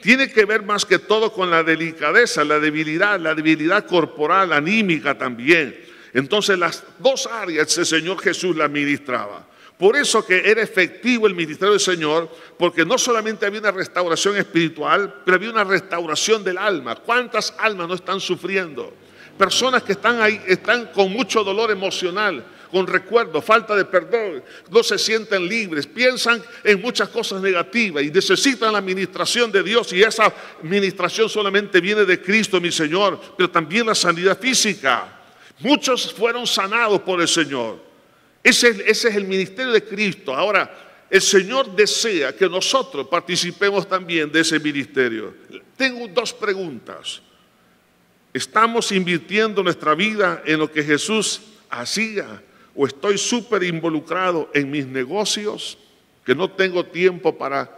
tiene 0.00 0.30
que 0.30 0.44
ver 0.44 0.62
más 0.62 0.84
que 0.84 0.98
todo 0.98 1.32
con 1.32 1.50
la 1.50 1.62
delicadeza, 1.62 2.44
la 2.44 2.58
debilidad, 2.58 3.18
la 3.18 3.34
debilidad 3.34 3.86
corporal, 3.86 4.52
anímica 4.52 5.16
también. 5.16 5.78
Entonces 6.12 6.58
las 6.58 6.84
dos 6.98 7.26
áreas 7.26 7.76
el 7.76 7.86
Señor 7.86 8.20
Jesús 8.20 8.56
la 8.56 8.68
ministraba. 8.68 9.46
Por 9.78 9.96
eso 9.96 10.26
que 10.26 10.42
era 10.44 10.60
efectivo 10.60 11.28
el 11.28 11.36
ministerio 11.36 11.70
del 11.70 11.80
Señor, 11.80 12.28
porque 12.58 12.84
no 12.84 12.98
solamente 12.98 13.46
había 13.46 13.60
una 13.60 13.70
restauración 13.70 14.36
espiritual, 14.36 15.22
pero 15.24 15.36
había 15.36 15.50
una 15.50 15.62
restauración 15.62 16.42
del 16.42 16.58
alma. 16.58 16.96
¿Cuántas 16.96 17.54
almas 17.56 17.86
no 17.86 17.94
están 17.94 18.18
sufriendo? 18.18 18.92
Personas 19.38 19.84
que 19.84 19.92
están 19.92 20.20
ahí, 20.20 20.42
están 20.48 20.86
con 20.86 21.12
mucho 21.12 21.44
dolor 21.44 21.70
emocional, 21.70 22.44
con 22.72 22.88
recuerdo, 22.88 23.40
falta 23.40 23.76
de 23.76 23.84
perdón, 23.84 24.42
no 24.68 24.82
se 24.82 24.98
sienten 24.98 25.48
libres, 25.48 25.86
piensan 25.86 26.42
en 26.64 26.82
muchas 26.82 27.08
cosas 27.08 27.40
negativas 27.40 28.02
y 28.02 28.10
necesitan 28.10 28.72
la 28.72 28.78
administración 28.78 29.52
de 29.52 29.62
Dios 29.62 29.92
y 29.92 30.02
esa 30.02 30.34
administración 30.60 31.28
solamente 31.28 31.80
viene 31.80 32.04
de 32.04 32.20
Cristo, 32.20 32.60
mi 32.60 32.72
Señor, 32.72 33.20
pero 33.36 33.48
también 33.48 33.86
la 33.86 33.94
sanidad 33.94 34.38
física. 34.38 35.20
Muchos 35.60 36.12
fueron 36.12 36.48
sanados 36.48 37.00
por 37.00 37.20
el 37.20 37.28
Señor. 37.28 37.87
Ese, 38.48 38.90
es 38.90 39.04
el 39.04 39.26
ministerio 39.26 39.72
de 39.72 39.84
Cristo. 39.84 40.34
Ahora, 40.34 41.04
el 41.10 41.20
Señor 41.20 41.76
desea 41.76 42.34
que 42.34 42.48
nosotros 42.48 43.06
participemos 43.06 43.86
también 43.86 44.32
de 44.32 44.40
ese 44.40 44.58
ministerio. 44.58 45.34
Tengo 45.76 46.08
dos 46.08 46.32
preguntas. 46.32 47.20
¿Estamos 48.32 48.90
invirtiendo 48.90 49.62
nuestra 49.62 49.94
vida 49.94 50.42
en 50.46 50.60
lo 50.60 50.72
que 50.72 50.82
Jesús 50.82 51.42
hacía? 51.68 52.42
¿O 52.74 52.86
estoy 52.86 53.18
súper 53.18 53.64
involucrado 53.64 54.50
en 54.54 54.70
mis 54.70 54.86
negocios 54.86 55.76
que 56.24 56.34
no 56.34 56.50
tengo 56.50 56.86
tiempo 56.86 57.36
para 57.36 57.70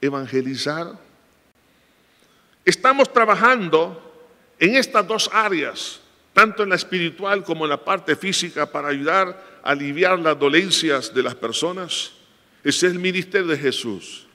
evangelizar? 0.00 1.00
Estamos 2.64 3.12
trabajando 3.12 4.00
en 4.60 4.76
estas 4.76 5.04
dos 5.04 5.28
áreas 5.32 6.02
tanto 6.32 6.62
en 6.62 6.70
la 6.70 6.76
espiritual 6.76 7.44
como 7.44 7.64
en 7.64 7.70
la 7.70 7.84
parte 7.84 8.16
física, 8.16 8.70
para 8.70 8.88
ayudar 8.88 9.51
aliviar 9.62 10.18
las 10.18 10.38
dolencias 10.38 11.14
de 11.14 11.22
las 11.22 11.34
personas. 11.34 12.12
Ese 12.64 12.86
es 12.86 12.92
el 12.92 12.98
ministerio 12.98 13.48
de 13.48 13.58
Jesús. 13.58 14.26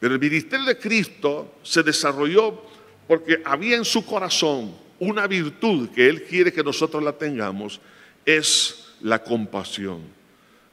Pero 0.00 0.14
el 0.14 0.20
ministerio 0.20 0.66
de 0.66 0.78
Cristo 0.78 1.54
se 1.62 1.82
desarrolló 1.82 2.62
porque 3.06 3.42
había 3.44 3.76
en 3.76 3.84
su 3.84 4.04
corazón 4.04 4.74
una 4.98 5.26
virtud 5.26 5.88
que 5.90 6.08
Él 6.08 6.24
quiere 6.24 6.52
que 6.52 6.62
nosotros 6.62 7.02
la 7.02 7.12
tengamos, 7.12 7.80
es 8.24 8.94
la 9.00 9.22
compasión. 9.22 10.00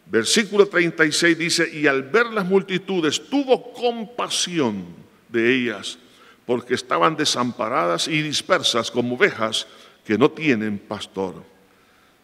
Versículo 0.05 0.67
36 0.67 1.37
dice, 1.37 1.69
y 1.73 1.87
al 1.87 2.03
ver 2.03 2.27
las 2.27 2.45
multitudes 2.45 3.29
tuvo 3.29 3.71
compasión 3.73 4.85
de 5.29 5.55
ellas, 5.55 5.97
porque 6.45 6.73
estaban 6.73 7.15
desamparadas 7.15 8.07
y 8.07 8.21
dispersas 8.21 8.91
como 8.91 9.15
ovejas 9.15 9.67
que 10.05 10.17
no 10.17 10.29
tienen 10.29 10.77
pastor. 10.79 11.43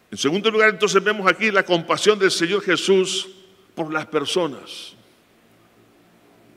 En 0.10 0.18
segundo 0.18 0.50
lugar, 0.50 0.70
entonces 0.70 1.04
vemos 1.04 1.30
aquí 1.30 1.52
la 1.52 1.64
compasión 1.64 2.18
del 2.18 2.32
Señor 2.32 2.62
Jesús 2.62 3.28
por 3.76 3.92
las 3.92 4.06
personas. 4.06 4.94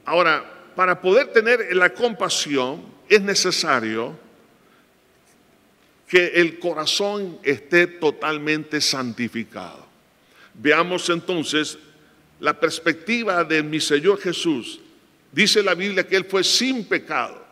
Ahora, 0.04 0.72
para 0.76 1.00
poder 1.00 1.28
tener 1.28 1.74
la 1.76 1.92
compasión 1.92 2.82
es 3.08 3.20
necesario 3.20 4.16
que 6.06 6.26
el 6.26 6.58
corazón 6.58 7.38
esté 7.42 7.86
totalmente 7.86 8.80
santificado. 8.80 9.86
Veamos 10.54 11.08
entonces 11.10 11.78
la 12.40 12.58
perspectiva 12.58 13.44
de 13.44 13.62
mi 13.62 13.80
Señor 13.80 14.20
Jesús. 14.20 14.80
Dice 15.30 15.62
la 15.62 15.74
Biblia 15.74 16.06
que 16.06 16.16
Él 16.16 16.24
fue 16.24 16.42
sin 16.42 16.84
pecado. 16.84 17.44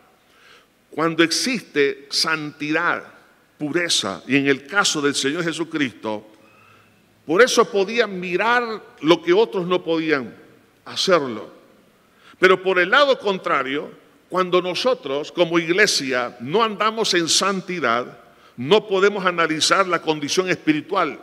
Cuando 0.90 1.22
existe 1.22 2.06
santidad, 2.10 3.04
pureza. 3.58 4.22
Y 4.26 4.36
en 4.36 4.46
el 4.46 4.66
caso 4.66 5.02
del 5.02 5.14
Señor 5.14 5.44
Jesucristo, 5.44 6.26
por 7.26 7.42
eso 7.42 7.70
podían 7.70 8.18
mirar 8.18 8.82
lo 9.02 9.20
que 9.22 9.32
otros 9.32 9.66
no 9.66 9.82
podían 9.82 10.34
hacerlo. 10.84 11.50
Pero 12.38 12.62
por 12.62 12.78
el 12.78 12.90
lado 12.90 13.18
contrario, 13.18 13.90
cuando 14.28 14.62
nosotros 14.62 15.32
como 15.32 15.58
iglesia 15.58 16.36
no 16.40 16.62
andamos 16.62 17.12
en 17.14 17.28
santidad, 17.28 18.18
no 18.56 18.86
podemos 18.86 19.24
analizar 19.26 19.86
la 19.86 20.00
condición 20.00 20.48
espiritual, 20.48 21.20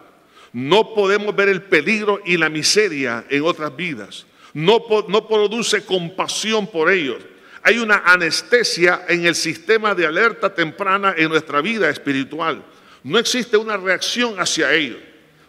no 0.54 0.94
podemos 0.94 1.36
ver 1.36 1.50
el 1.50 1.64
peligro 1.64 2.22
y 2.26 2.38
la 2.38 2.50
miseria 2.50 3.26
en 3.30 3.44
otras 3.44 3.76
vidas, 3.76 4.26
no, 4.54 4.84
no 5.08 5.28
produce 5.28 5.86
compasión 5.86 6.68
por 6.68 6.92
ellos 6.92 7.18
hay 7.68 7.80
una 7.80 8.04
anestesia 8.06 9.06
en 9.08 9.26
el 9.26 9.34
sistema 9.34 9.96
de 9.96 10.06
alerta 10.06 10.54
temprana 10.54 11.16
en 11.18 11.30
nuestra 11.30 11.62
vida 11.62 11.90
espiritual. 11.90 12.64
No 13.02 13.18
existe 13.18 13.58
una 13.58 13.76
reacción 13.76 14.40
hacia 14.40 14.72
ello. 14.72 14.98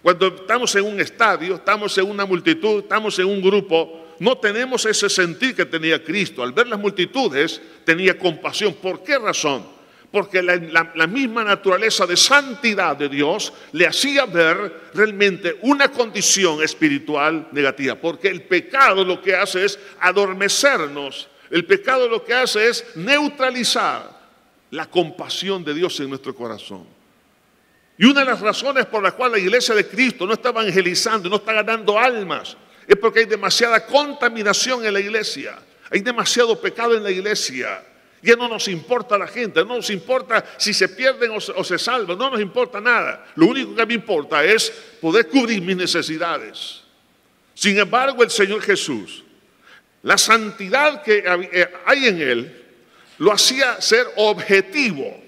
Cuando 0.00 0.28
estamos 0.28 0.74
en 0.76 0.86
un 0.86 0.98
estadio, 0.98 1.56
estamos 1.56 1.98
en 1.98 2.08
una 2.08 2.24
multitud, 2.24 2.78
estamos 2.84 3.18
en 3.18 3.26
un 3.26 3.42
grupo, 3.42 4.14
no 4.18 4.38
tenemos 4.38 4.86
ese 4.86 5.10
sentir 5.10 5.54
que 5.54 5.66
tenía 5.66 6.02
Cristo. 6.02 6.42
Al 6.42 6.52
ver 6.52 6.68
las 6.68 6.78
multitudes 6.78 7.60
tenía 7.84 8.16
compasión. 8.16 8.72
¿Por 8.72 9.02
qué 9.02 9.18
razón? 9.18 9.76
porque 10.10 10.40
la, 10.40 10.56
la, 10.94 11.06
misma 11.06 11.44
naturaleza 11.44 12.06
de 12.06 12.16
santidad 12.16 12.96
de 12.96 13.10
Dios 13.10 13.52
le 13.72 13.86
hacía 13.86 14.24
ver 14.24 14.90
realmente 14.94 15.58
una 15.62 15.90
condición 15.90 16.62
espiritual 16.62 17.48
negativa, 17.52 17.96
porque 17.96 18.28
el 18.28 18.40
pecado 18.42 19.04
lo 19.04 19.20
que 19.20 19.36
hace 19.36 19.66
es 19.66 19.78
adormecernos, 20.00 21.28
el 21.50 21.64
pecado 21.64 22.08
lo 22.08 22.24
que 22.24 22.34
hace 22.34 22.68
es 22.68 22.84
neutralizar 22.96 24.16
la 24.70 24.86
compasión 24.86 25.64
de 25.64 25.74
Dios 25.74 25.98
en 26.00 26.08
nuestro 26.08 26.34
corazón. 26.34 26.86
Y 27.98 28.04
una 28.04 28.20
de 28.20 28.26
las 28.26 28.40
razones 28.40 28.86
por 28.86 29.02
las 29.02 29.14
cuales 29.14 29.38
la 29.40 29.46
iglesia 29.46 29.74
de 29.74 29.86
Cristo 29.86 30.26
no 30.26 30.34
está 30.34 30.50
evangelizando, 30.50 31.28
no 31.28 31.36
está 31.36 31.52
ganando 31.52 31.98
almas, 31.98 32.56
es 32.86 32.96
porque 32.96 33.20
hay 33.20 33.26
demasiada 33.26 33.84
contaminación 33.86 34.84
en 34.84 34.92
la 34.92 35.00
iglesia, 35.00 35.58
hay 35.90 36.00
demasiado 36.00 36.60
pecado 36.60 36.94
en 36.96 37.02
la 37.02 37.10
iglesia. 37.10 37.82
Ya 38.22 38.34
no 38.34 38.48
nos 38.48 38.66
importa 38.66 39.16
la 39.16 39.28
gente, 39.28 39.60
no 39.64 39.76
nos 39.76 39.90
importa 39.90 40.44
si 40.56 40.74
se 40.74 40.88
pierden 40.88 41.30
o 41.30 41.64
se, 41.64 41.78
salvan, 41.78 42.18
no 42.18 42.30
nos 42.30 42.40
importa 42.40 42.80
nada. 42.80 43.24
Lo 43.36 43.46
único 43.46 43.74
que 43.74 43.86
me 43.86 43.94
importa 43.94 44.42
es 44.42 44.70
poder 45.00 45.28
cubrir 45.28 45.62
mis 45.62 45.76
necesidades. 45.76 46.82
Sin 47.54 47.78
embargo, 47.78 48.22
el 48.22 48.30
Señor 48.30 48.62
Jesús, 48.62 49.22
la 50.06 50.16
santidad 50.16 51.02
que 51.02 51.24
eh, 51.26 51.68
hay 51.84 52.06
en 52.06 52.22
Él, 52.22 52.64
lo 53.18 53.32
hacía 53.32 53.80
ser 53.80 54.06
objetivo, 54.14 55.20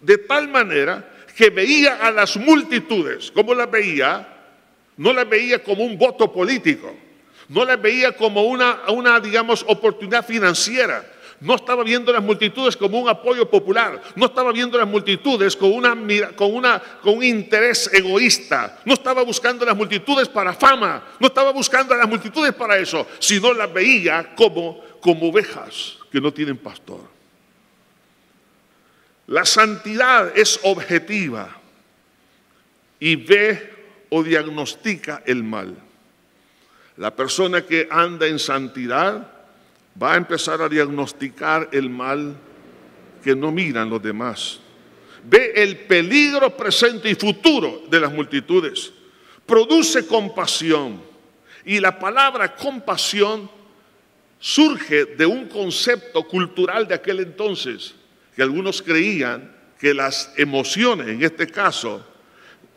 de 0.00 0.16
tal 0.18 0.46
manera 0.46 1.04
que 1.36 1.50
veía 1.50 1.96
a 1.96 2.12
las 2.12 2.36
multitudes, 2.36 3.32
¿cómo 3.32 3.52
las 3.52 3.68
veía? 3.68 4.28
No 4.96 5.12
las 5.12 5.28
veía 5.28 5.60
como 5.60 5.82
un 5.82 5.98
voto 5.98 6.32
político, 6.32 6.96
no 7.48 7.64
las 7.64 7.82
veía 7.82 8.12
como 8.12 8.44
una, 8.44 8.82
una 8.90 9.18
digamos, 9.18 9.64
oportunidad 9.66 10.24
financiera, 10.24 11.04
no 11.40 11.54
estaba 11.54 11.82
viendo 11.82 12.12
las 12.12 12.22
multitudes 12.22 12.76
como 12.76 12.98
un 12.98 13.08
apoyo 13.08 13.48
popular, 13.48 14.00
no 14.14 14.26
estaba 14.26 14.52
viendo 14.52 14.78
las 14.78 14.88
multitudes 14.88 15.56
con, 15.56 15.72
una, 15.72 15.96
con, 16.34 16.54
una, 16.54 16.80
con 17.02 17.18
un 17.18 17.24
interés 17.24 17.90
egoísta, 17.92 18.80
no 18.84 18.94
estaba 18.94 19.22
buscando 19.22 19.64
las 19.64 19.76
multitudes 19.76 20.28
para 20.28 20.54
fama, 20.54 21.04
no 21.20 21.26
estaba 21.26 21.52
buscando 21.52 21.94
a 21.94 21.98
las 21.98 22.08
multitudes 22.08 22.54
para 22.54 22.78
eso, 22.78 23.06
sino 23.18 23.52
las 23.52 23.72
veía 23.72 24.34
como, 24.34 24.80
como 25.00 25.28
ovejas 25.28 25.98
que 26.10 26.20
no 26.20 26.32
tienen 26.32 26.56
pastor. 26.56 27.00
La 29.26 29.44
santidad 29.44 30.36
es 30.36 30.60
objetiva 30.62 31.56
y 33.00 33.16
ve 33.16 33.74
o 34.08 34.22
diagnostica 34.22 35.22
el 35.26 35.42
mal. 35.42 35.76
La 36.96 37.14
persona 37.14 37.62
que 37.62 37.88
anda 37.90 38.26
en 38.26 38.38
santidad 38.38 39.35
va 40.00 40.14
a 40.14 40.16
empezar 40.16 40.60
a 40.60 40.68
diagnosticar 40.68 41.68
el 41.72 41.88
mal 41.88 42.36
que 43.22 43.34
no 43.34 43.50
miran 43.50 43.90
los 43.90 44.02
demás. 44.02 44.60
Ve 45.24 45.52
el 45.56 45.78
peligro 45.78 46.56
presente 46.56 47.10
y 47.10 47.14
futuro 47.14 47.82
de 47.90 48.00
las 48.00 48.12
multitudes. 48.12 48.92
Produce 49.44 50.06
compasión. 50.06 51.02
Y 51.64 51.80
la 51.80 51.98
palabra 51.98 52.54
compasión 52.54 53.50
surge 54.38 55.06
de 55.06 55.26
un 55.26 55.48
concepto 55.48 56.22
cultural 56.24 56.86
de 56.86 56.94
aquel 56.94 57.20
entonces, 57.20 57.94
que 58.34 58.42
algunos 58.42 58.82
creían 58.82 59.52
que 59.80 59.92
las 59.92 60.32
emociones, 60.36 61.08
en 61.08 61.24
este 61.24 61.48
caso, 61.48 62.06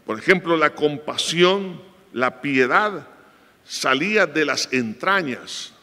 por 0.06 0.18
ejemplo, 0.18 0.58
la 0.58 0.74
compasión, 0.74 1.82
la 2.14 2.42
piedad, 2.42 3.08
salía 3.64 4.26
de 4.26 4.46
las 4.46 4.74
entrañas 4.74 5.74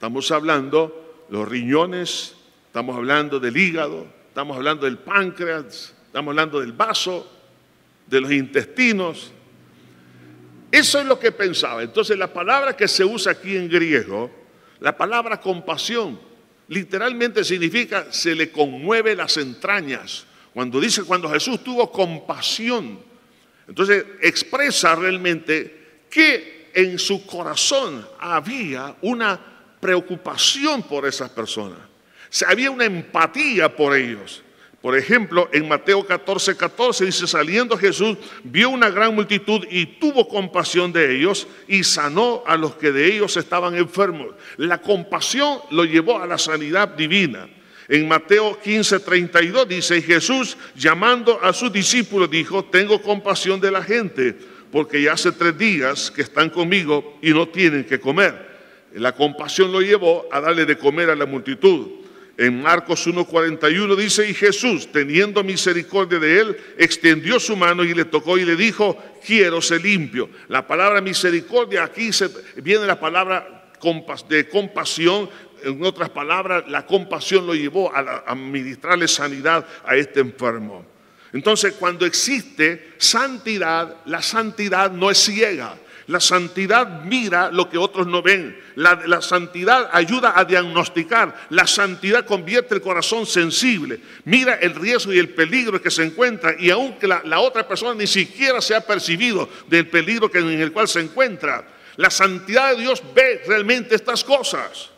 Estamos 0.00 0.30
hablando 0.30 1.26
los 1.28 1.46
riñones, 1.46 2.34
estamos 2.68 2.96
hablando 2.96 3.38
del 3.38 3.54
hígado, 3.54 4.06
estamos 4.28 4.56
hablando 4.56 4.86
del 4.86 4.96
páncreas, 4.96 5.94
estamos 6.06 6.32
hablando 6.32 6.58
del 6.58 6.72
vaso, 6.72 7.30
de 8.06 8.22
los 8.22 8.32
intestinos. 8.32 9.30
Eso 10.72 11.00
es 11.00 11.04
lo 11.04 11.18
que 11.18 11.32
pensaba. 11.32 11.82
Entonces 11.82 12.16
la 12.16 12.32
palabra 12.32 12.74
que 12.74 12.88
se 12.88 13.04
usa 13.04 13.32
aquí 13.32 13.54
en 13.54 13.68
griego, 13.68 14.30
la 14.80 14.96
palabra 14.96 15.38
compasión, 15.38 16.18
literalmente 16.68 17.44
significa 17.44 18.10
se 18.10 18.34
le 18.34 18.50
conmueve 18.50 19.14
las 19.14 19.36
entrañas. 19.36 20.24
Cuando 20.54 20.80
dice, 20.80 21.04
cuando 21.04 21.28
Jesús 21.28 21.62
tuvo 21.62 21.92
compasión, 21.92 23.00
entonces 23.68 24.06
expresa 24.22 24.94
realmente 24.94 26.06
que 26.08 26.70
en 26.72 26.98
su 26.98 27.26
corazón 27.26 28.08
había 28.18 28.96
una 29.02 29.49
preocupación 29.80 30.82
por 30.82 31.06
esas 31.06 31.30
personas. 31.30 31.78
había 32.46 32.70
una 32.70 32.84
empatía 32.84 33.74
por 33.74 33.96
ellos. 33.96 34.42
Por 34.80 34.96
ejemplo, 34.96 35.50
en 35.52 35.68
Mateo 35.68 36.06
14, 36.06 36.56
14 36.56 37.04
dice, 37.04 37.26
saliendo 37.26 37.76
Jesús, 37.76 38.16
vio 38.44 38.70
una 38.70 38.88
gran 38.88 39.14
multitud 39.14 39.66
y 39.70 39.84
tuvo 39.84 40.26
compasión 40.26 40.90
de 40.90 41.14
ellos 41.16 41.46
y 41.68 41.84
sanó 41.84 42.42
a 42.46 42.56
los 42.56 42.76
que 42.76 42.90
de 42.90 43.04
ellos 43.14 43.36
estaban 43.36 43.76
enfermos. 43.76 44.28
La 44.56 44.80
compasión 44.80 45.58
lo 45.70 45.84
llevó 45.84 46.18
a 46.18 46.26
la 46.26 46.38
sanidad 46.38 46.88
divina. 46.88 47.46
En 47.88 48.08
Mateo 48.08 48.58
15, 48.58 49.00
32 49.00 49.68
dice, 49.68 50.00
Jesús 50.00 50.56
llamando 50.74 51.38
a 51.42 51.52
sus 51.52 51.70
discípulos 51.70 52.30
dijo, 52.30 52.64
tengo 52.64 53.02
compasión 53.02 53.60
de 53.60 53.70
la 53.70 53.82
gente, 53.82 54.34
porque 54.72 55.02
ya 55.02 55.12
hace 55.12 55.32
tres 55.32 55.58
días 55.58 56.10
que 56.10 56.22
están 56.22 56.48
conmigo 56.48 57.18
y 57.20 57.30
no 57.30 57.48
tienen 57.48 57.84
que 57.84 58.00
comer. 58.00 58.49
La 58.94 59.12
compasión 59.12 59.72
lo 59.72 59.80
llevó 59.80 60.28
a 60.32 60.40
darle 60.40 60.66
de 60.66 60.76
comer 60.76 61.10
a 61.10 61.16
la 61.16 61.26
multitud. 61.26 61.88
En 62.36 62.62
Marcos 62.62 63.06
1.41 63.06 63.96
dice, 63.96 64.28
y 64.28 64.32
Jesús, 64.32 64.90
teniendo 64.90 65.44
misericordia 65.44 66.18
de 66.18 66.40
él, 66.40 66.56
extendió 66.78 67.38
su 67.38 67.54
mano 67.54 67.84
y 67.84 67.92
le 67.92 68.06
tocó 68.06 68.38
y 68.38 68.44
le 68.44 68.56
dijo, 68.56 68.96
quiero 69.24 69.60
ser 69.60 69.82
limpio. 69.82 70.30
La 70.48 70.66
palabra 70.66 71.02
misericordia, 71.02 71.84
aquí 71.84 72.10
viene 72.56 72.86
la 72.86 72.98
palabra 72.98 73.68
de 74.28 74.48
compasión, 74.48 75.28
en 75.62 75.84
otras 75.84 76.08
palabras, 76.08 76.64
la 76.68 76.86
compasión 76.86 77.46
lo 77.46 77.54
llevó 77.54 77.94
a 77.94 78.24
administrarle 78.26 79.06
sanidad 79.06 79.66
a 79.84 79.96
este 79.96 80.20
enfermo. 80.20 80.86
Entonces, 81.32 81.74
cuando 81.78 82.06
existe 82.06 82.94
santidad, 82.98 83.98
la 84.06 84.22
santidad 84.22 84.90
no 84.90 85.10
es 85.10 85.18
ciega. 85.18 85.76
La 86.10 86.18
santidad 86.18 87.04
mira 87.04 87.52
lo 87.52 87.70
que 87.70 87.78
otros 87.78 88.04
no 88.04 88.20
ven. 88.20 88.60
La, 88.74 89.22
santidad 89.22 89.88
ayuda 89.92 90.32
a 90.34 90.44
diagnosticar. 90.44 91.46
La 91.50 91.68
santidad 91.68 92.26
convierte 92.26 92.74
el 92.74 92.80
corazón 92.80 93.26
sensible. 93.26 94.00
Mira 94.24 94.54
el 94.54 94.74
riesgo 94.74 95.12
y 95.12 95.20
el 95.20 95.28
peligro 95.28 95.80
que 95.80 95.88
se 95.88 96.02
encuentra. 96.02 96.56
Y 96.58 96.68
aunque 96.70 97.06
la, 97.06 97.22
la 97.24 97.38
otra 97.38 97.68
persona 97.68 97.94
ni 97.94 98.08
siquiera 98.08 98.60
se 98.60 98.74
ha 98.74 98.80
percibido 98.80 99.48
del 99.68 99.86
peligro 99.86 100.28
en 100.34 100.60
el 100.60 100.72
cual 100.72 100.88
se 100.88 100.98
encuentra, 100.98 101.64
la 101.94 102.10
santidad 102.10 102.74
de 102.74 102.82
Dios 102.82 103.04
ve 103.14 103.42
realmente 103.46 103.94
estas 103.94 104.24
cosas. 104.24 104.90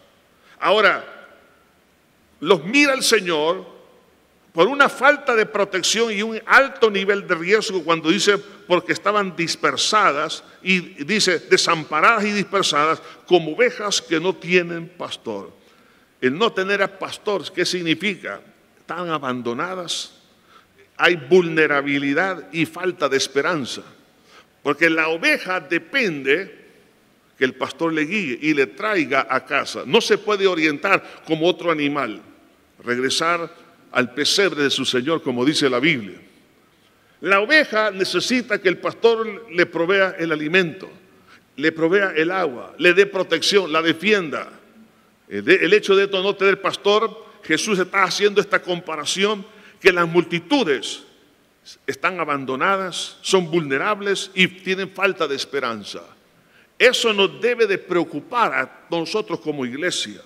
Ahora, 0.61 1.05
los 2.41 2.65
mira 2.65 2.95
el 2.95 3.03
Señor 3.03 3.67
por 4.53 4.69
una 4.69 4.89
falta 4.89 5.35
de 5.35 5.47
protección 5.47 6.13
y 6.13 6.23
un 6.23 6.41
alto 6.45 6.91
nivel 6.91 7.27
de 7.27 7.35
riesgo 7.35 7.83
cuando 7.83 8.11
dice 8.11 8.37
porque 8.37 8.93
estaban 8.93 9.35
dispersadas 9.35 10.45
y 10.63 10.81
dice 11.05 11.39
desamparadas 11.39 12.25
y 12.25 12.33
dispersadas 12.33 13.01
como 13.27 13.53
ovejas 13.53 14.03
que 14.03 14.21
no 14.21 14.35
tienen 14.35 14.89
pastor. 14.89 15.53
El 16.21 16.37
no 16.37 16.53
tener 16.53 16.83
a 16.83 16.99
pastores, 16.99 17.51
¿qué 17.51 17.65
significa? 17.65 18.41
Están 18.79 19.09
abandonadas, 19.09 20.21
hay 20.99 21.17
vulnerabilidad 21.17 22.53
y 22.53 22.67
falta 22.67 23.09
de 23.09 23.17
esperanza. 23.17 23.83
Porque 24.63 24.91
la 24.91 25.09
oveja 25.09 25.61
depende 25.61 26.61
que 27.39 27.45
el 27.45 27.55
pastor 27.55 27.93
le 27.93 28.03
guíe 28.03 28.39
y 28.41 28.55
le 28.55 28.67
traiga 28.67 29.27
a 29.29 29.45
casa. 29.45 29.83
No 29.87 30.01
se 30.01 30.19
puede 30.19 30.47
orientar 30.47 31.23
como 31.25 31.49
otro 31.49 31.73
animal, 31.73 32.23
regresar 32.85 33.62
al 33.93 34.15
pesebre 34.15 34.65
de 34.65 34.71
su 34.71 34.85
Señor, 34.85 35.23
como 35.23 35.45
dice 35.45 35.69
la 35.71 35.79
Biblia. 35.79 36.19
La 37.21 37.41
oveja 37.41 37.91
necesita 37.91 38.61
que 38.61 38.69
el 38.69 38.79
pastor 38.79 39.47
le 39.51 39.67
provea 39.67 40.17
el 40.19 40.33
alimento, 40.33 40.91
le 41.57 41.71
provea 41.71 42.13
el 42.17 42.31
agua, 42.31 42.75
le 42.79 42.95
dé 42.95 43.07
protección, 43.07 43.71
la 43.73 43.81
defienda. 43.81 44.51
El 45.29 45.73
hecho 45.73 45.95
de 45.95 46.05
esto 46.05 46.23
no 46.23 46.35
tener 46.35 46.61
pastor, 46.61 47.27
Jesús 47.45 47.79
está 47.79 48.03
haciendo 48.03 48.41
esta 48.41 48.61
comparación 48.61 49.47
que 49.79 49.93
las 49.93 50.09
multitudes 50.09 51.05
están 51.87 52.19
abandonadas, 52.19 53.19
son 53.23 53.51
vulnerables 53.51 54.31
y 54.35 54.49
tienen 54.49 54.91
falta 54.91 55.29
de 55.29 55.37
esperanza. 55.37 56.03
Eso 56.79 57.13
nos 57.13 57.41
debe 57.41 57.67
de 57.67 57.79
preocupar 57.79 58.53
a 58.53 58.87
nosotros 58.91 59.39
como 59.39 59.65
iglesia. 59.65 60.21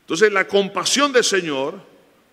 Entonces 0.00 0.32
la 0.32 0.48
compasión 0.48 1.12
del 1.12 1.22
Señor 1.22 1.80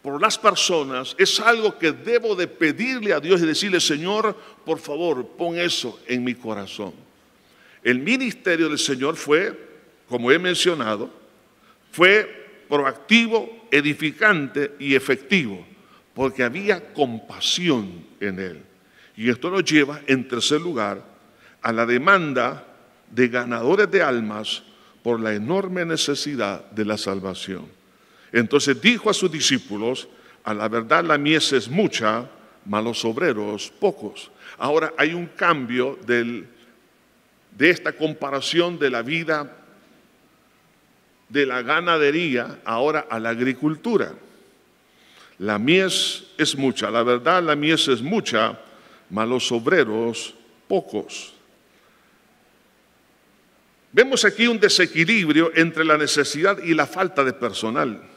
por 0.05 0.21
las 0.21 0.37
personas 0.37 1.15
es 1.17 1.39
algo 1.39 1.79
que 1.79 1.91
debo 1.91 2.35
de 2.35 2.47
pedirle 2.47 3.11
a 3.11 3.19
Dios 3.19 3.41
y 3.41 3.47
decirle, 3.47 3.79
Señor, 3.79 4.37
por 4.63 4.77
favor, 4.77 5.29
pon 5.29 5.57
eso 5.57 5.99
en 6.05 6.23
mi 6.23 6.35
corazón. 6.35 6.93
El 7.83 7.97
ministerio 7.97 8.69
del 8.69 8.77
Señor 8.77 9.15
fue, 9.15 9.57
como 10.07 10.31
he 10.31 10.37
mencionado, 10.37 11.09
fue 11.91 12.65
proactivo, 12.69 13.67
edificante 13.71 14.75
y 14.77 14.93
efectivo. 14.93 15.65
porque 16.13 16.43
había 16.43 16.93
compasión 16.93 18.05
en 18.21 18.39
él. 18.39 18.63
Y 19.17 19.29
esto 19.29 19.49
nos 19.49 19.65
lleva, 19.65 19.99
en 20.07 20.27
tercer 20.27 20.61
lugar, 20.61 21.03
a 21.61 21.73
la 21.73 21.85
demanda 21.85 22.63
de 23.09 23.27
ganadores 23.27 23.91
de 23.91 24.01
almas 24.01 24.63
por 25.03 25.19
la 25.19 25.33
enorme 25.33 25.83
necesidad 25.83 26.63
de 26.71 26.85
la 26.85 26.97
salvación. 26.97 27.74
Entonces 28.35 28.81
dijo 28.81 29.09
a 29.09 29.13
sus 29.13 29.31
discípulos, 29.31 30.09
a 30.43 30.53
la 30.53 30.67
verdad 30.67 31.05
la 31.05 31.17
mies 31.17 31.53
es 31.53 31.69
mucha, 31.69 32.29
mas 32.65 32.83
los 32.83 33.05
obreros 33.05 33.71
pocos. 33.79 34.29
Ahora 34.57 34.91
hay 34.97 35.13
un 35.13 35.27
cambio 35.27 35.97
de 36.05 36.45
esta 37.57 37.93
comparación 37.93 38.77
de 38.77 38.89
la 38.89 39.03
vida 39.03 39.55
de 41.29 41.45
la 41.45 41.61
ganadería 41.61 42.59
ahora 42.65 43.07
a 43.09 43.19
la 43.19 43.29
agricultura. 43.29 44.13
La 45.39 45.57
mies 45.57 46.25
es 46.37 46.57
mucha, 46.57 46.91
la 46.91 47.03
verdad 47.03 47.41
la 47.41 47.55
mies 47.55 47.87
es 47.87 48.01
mucha, 48.01 48.59
mas 49.11 49.29
los 49.29 49.49
obreros 49.53 50.35
pocos. 50.67 51.33
Vemos 53.93 54.25
aquí 54.25 54.45
un 54.45 54.59
desequilibrio 54.59 55.53
entre 55.55 55.85
la 55.85 55.97
necesidad 55.97 56.61
y 56.61 56.73
la 56.73 56.85
falta 56.85 57.23
de 57.23 57.31
personal. 57.31 58.11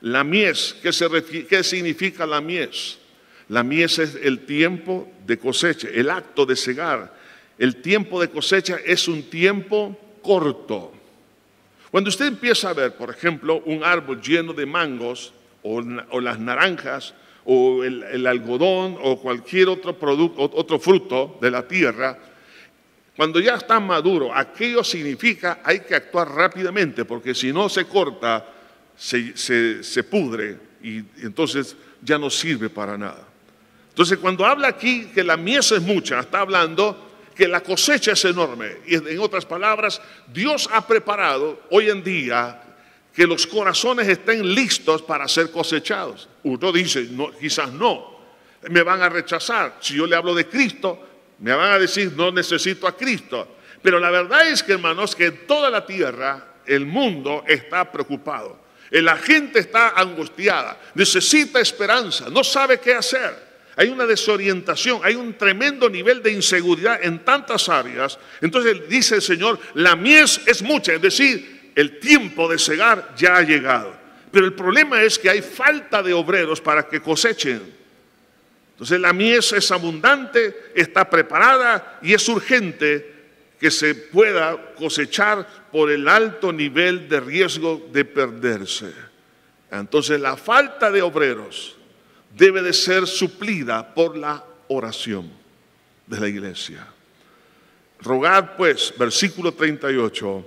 La 0.00 0.24
mies, 0.24 0.76
¿qué, 0.82 0.90
¿qué, 1.48 1.64
significa 1.64 2.26
la 2.26 2.40
mies? 2.40 2.98
La 3.48 3.62
mies 3.62 3.98
es 3.98 4.14
el 4.16 4.40
tiempo 4.40 5.10
de 5.26 5.38
cosecha, 5.38 5.88
el 5.92 6.10
acto 6.10 6.44
de 6.46 6.56
cegar. 6.56 7.14
El 7.58 7.76
tiempo 7.76 8.20
de 8.20 8.28
cosecha 8.28 8.78
es 8.84 9.08
un 9.08 9.22
tiempo 9.24 9.98
corto. 10.22 10.92
Cuando 11.90 12.08
usted 12.08 12.26
empieza 12.26 12.70
a 12.70 12.74
ver, 12.74 12.96
por 12.96 13.10
ejemplo, 13.10 13.62
un 13.66 13.84
árbol 13.84 14.20
lleno 14.20 14.52
de 14.52 14.66
mangos 14.66 15.32
o, 15.62 15.80
las 16.20 16.38
naranjas 16.38 17.14
o 17.44 17.84
el, 17.84 18.02
el, 18.02 18.26
algodón 18.26 18.98
o 19.00 19.20
cualquier 19.20 19.68
otro 19.68 19.98
producto, 19.98 20.50
otro 20.54 20.78
fruto 20.78 21.38
de 21.40 21.50
la 21.50 21.66
tierra, 21.66 22.18
cuando 23.16 23.38
ya 23.38 23.54
está 23.54 23.78
maduro, 23.78 24.34
aquello 24.34 24.82
significa 24.82 25.60
hay 25.62 25.80
que 25.80 25.94
actuar 25.94 26.28
rápidamente 26.28 27.04
porque 27.04 27.34
si 27.34 27.52
no 27.52 27.68
se 27.68 27.84
corta, 27.84 28.44
se, 28.96 30.04
pudre 30.04 30.58
y 30.82 30.98
entonces 31.22 31.76
ya 32.02 32.18
no 32.18 32.30
sirve 32.30 32.70
para 32.70 32.96
nada. 32.96 33.26
Entonces 33.88 34.18
cuando 34.18 34.44
habla 34.44 34.68
aquí 34.68 35.06
que 35.14 35.22
la 35.22 35.36
mies 35.36 35.72
es 35.72 35.82
mucha, 35.82 36.20
está 36.20 36.40
hablando 36.40 37.12
que 37.34 37.48
la 37.48 37.60
cosecha 37.60 38.12
es 38.12 38.24
enorme. 38.24 38.78
Y 38.86 38.94
en 38.94 39.18
otras 39.18 39.44
palabras, 39.44 40.00
Dios 40.32 40.68
ha 40.72 40.86
preparado 40.86 41.62
hoy 41.70 41.90
en 41.90 42.02
día 42.02 42.60
que 43.12 43.26
los 43.26 43.46
corazones 43.46 44.08
estén 44.08 44.54
listos 44.54 45.02
para 45.02 45.28
ser 45.28 45.50
cosechados. 45.50 46.28
Uno 46.42 46.72
dice, 46.72 47.08
quizás 47.40 47.72
no, 47.72 48.18
me 48.68 48.82
van 48.82 49.02
a 49.02 49.08
rechazar. 49.08 49.78
Si 49.80 49.94
yo 49.94 50.06
le 50.06 50.16
hablo 50.16 50.34
de 50.34 50.48
Cristo, 50.48 51.06
me 51.38 51.52
van 51.52 51.72
a 51.72 51.78
decir, 51.78 52.12
no 52.16 52.32
necesito 52.32 52.86
a 52.86 52.96
Cristo. 52.96 53.56
Pero 53.82 54.00
la 54.00 54.10
verdad 54.10 54.48
es 54.48 54.62
que, 54.62 54.72
hermanos, 54.72 55.14
que 55.14 55.26
en 55.26 55.46
toda 55.46 55.70
la 55.70 55.84
tierra 55.84 56.54
el 56.66 56.86
mundo 56.86 57.44
está 57.46 57.90
preocupado. 57.90 58.63
La 59.02 59.16
gente 59.16 59.58
está 59.58 59.88
angustiada, 59.96 60.78
necesita 60.94 61.60
esperanza, 61.60 62.28
no 62.30 62.44
sabe 62.44 62.78
qué 62.78 62.94
hacer. 62.94 63.34
Hay 63.74 63.88
una 63.88 64.06
desorientación, 64.06 65.00
hay 65.02 65.16
un 65.16 65.34
tremendo 65.34 65.90
nivel 65.90 66.22
de 66.22 66.30
inseguridad 66.30 67.00
en 67.02 67.24
tantas 67.24 67.68
áreas. 67.68 68.16
Entonces 68.40 68.88
dice 68.88 69.16
el 69.16 69.22
Señor, 69.22 69.58
la 69.74 69.96
mies 69.96 70.40
es 70.46 70.62
mucha, 70.62 70.92
es 70.92 71.02
decir, 71.02 71.72
el 71.74 71.98
tiempo 71.98 72.48
de 72.48 72.56
cegar 72.56 73.14
ya 73.16 73.38
ha 73.38 73.42
llegado. 73.42 73.96
Pero 74.30 74.46
el 74.46 74.52
problema 74.52 75.02
es 75.02 75.18
que 75.18 75.28
hay 75.28 75.42
falta 75.42 76.00
de 76.00 76.12
obreros 76.12 76.60
para 76.60 76.86
que 76.86 77.00
cosechen. 77.00 77.74
Entonces 78.74 79.00
la 79.00 79.12
mies 79.12 79.52
es 79.54 79.72
abundante, 79.72 80.70
está 80.74 81.10
preparada 81.10 81.98
y 82.00 82.14
es 82.14 82.28
urgente 82.28 83.13
que 83.64 83.70
se 83.70 83.94
pueda 83.94 84.74
cosechar 84.74 85.70
por 85.72 85.90
el 85.90 86.06
alto 86.06 86.52
nivel 86.52 87.08
de 87.08 87.18
riesgo 87.18 87.88
de 87.90 88.04
perderse. 88.04 88.92
Entonces 89.70 90.20
la 90.20 90.36
falta 90.36 90.90
de 90.90 91.00
obreros 91.00 91.74
debe 92.36 92.60
de 92.60 92.74
ser 92.74 93.06
suplida 93.06 93.94
por 93.94 94.18
la 94.18 94.44
oración 94.68 95.32
de 96.06 96.20
la 96.20 96.28
iglesia. 96.28 96.86
Rogad 98.00 98.54
pues, 98.58 98.92
versículo 98.98 99.54
38, 99.54 100.46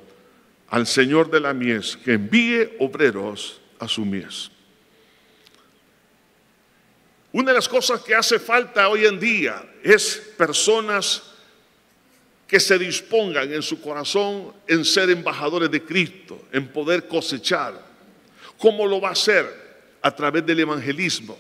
al 0.70 0.86
Señor 0.86 1.32
de 1.32 1.40
la 1.40 1.56
mies 1.56 1.98
que 1.98 2.14
envíe 2.14 2.76
obreros 2.78 3.60
a 3.80 3.88
su 3.88 4.06
mies. 4.06 4.52
Una 7.32 7.48
de 7.48 7.56
las 7.56 7.68
cosas 7.68 8.00
que 8.02 8.14
hace 8.14 8.38
falta 8.38 8.88
hoy 8.90 9.08
en 9.08 9.20
día 9.20 9.68
es 9.82 10.34
personas 10.38 11.34
que 12.48 12.60
se 12.60 12.80
dispongan 12.80 13.52
en 13.52 13.62
su 13.62 13.82
corazón 13.82 14.54
en 14.66 14.86
ser 14.86 15.10
embajadores 15.10 15.70
de 15.70 15.84
Cristo, 15.84 16.46
en 16.54 16.70
poder 16.70 17.08
cosechar. 17.08 17.86
¿Cómo 18.58 18.88
lo 18.88 19.02
va 19.02 19.10
a 19.10 19.12
hacer? 19.12 19.68
A 20.02 20.16
través 20.16 20.46
del 20.46 20.62
evangelismo, 20.62 21.38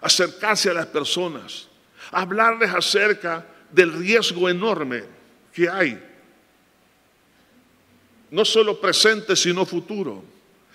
acercarse 0.00 0.70
a 0.70 0.74
las 0.74 0.86
personas, 0.86 1.68
hablarles 2.10 2.74
acerca 2.74 3.46
del 3.70 3.92
riesgo 3.92 4.48
enorme 4.48 5.04
que 5.52 5.68
hay, 5.68 6.02
no 8.30 8.44
solo 8.44 8.80
presente, 8.80 9.36
sino 9.36 9.64
futuro, 9.64 10.24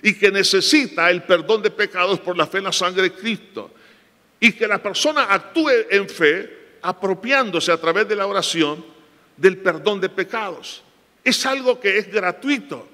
y 0.01 0.13
que 0.13 0.31
necesita 0.31 1.09
el 1.09 1.23
perdón 1.23 1.61
de 1.61 1.71
pecados 1.71 2.19
por 2.19 2.37
la 2.37 2.47
fe 2.47 2.59
en 2.59 2.65
la 2.65 2.71
sangre 2.71 3.03
de 3.03 3.13
Cristo. 3.13 3.71
Y 4.39 4.51
que 4.51 4.67
la 4.67 4.77
persona 4.77 5.23
actúe 5.23 5.71
en 5.89 6.07
fe, 6.07 6.77
apropiándose 6.81 7.71
a 7.71 7.77
través 7.77 8.07
de 8.07 8.15
la 8.15 8.27
oración 8.27 8.94
del 9.37 9.57
perdón 9.57 10.01
de 10.01 10.09
pecados. 10.09 10.83
Es 11.23 11.45
algo 11.45 11.79
que 11.79 11.97
es 11.97 12.11
gratuito. 12.11 12.87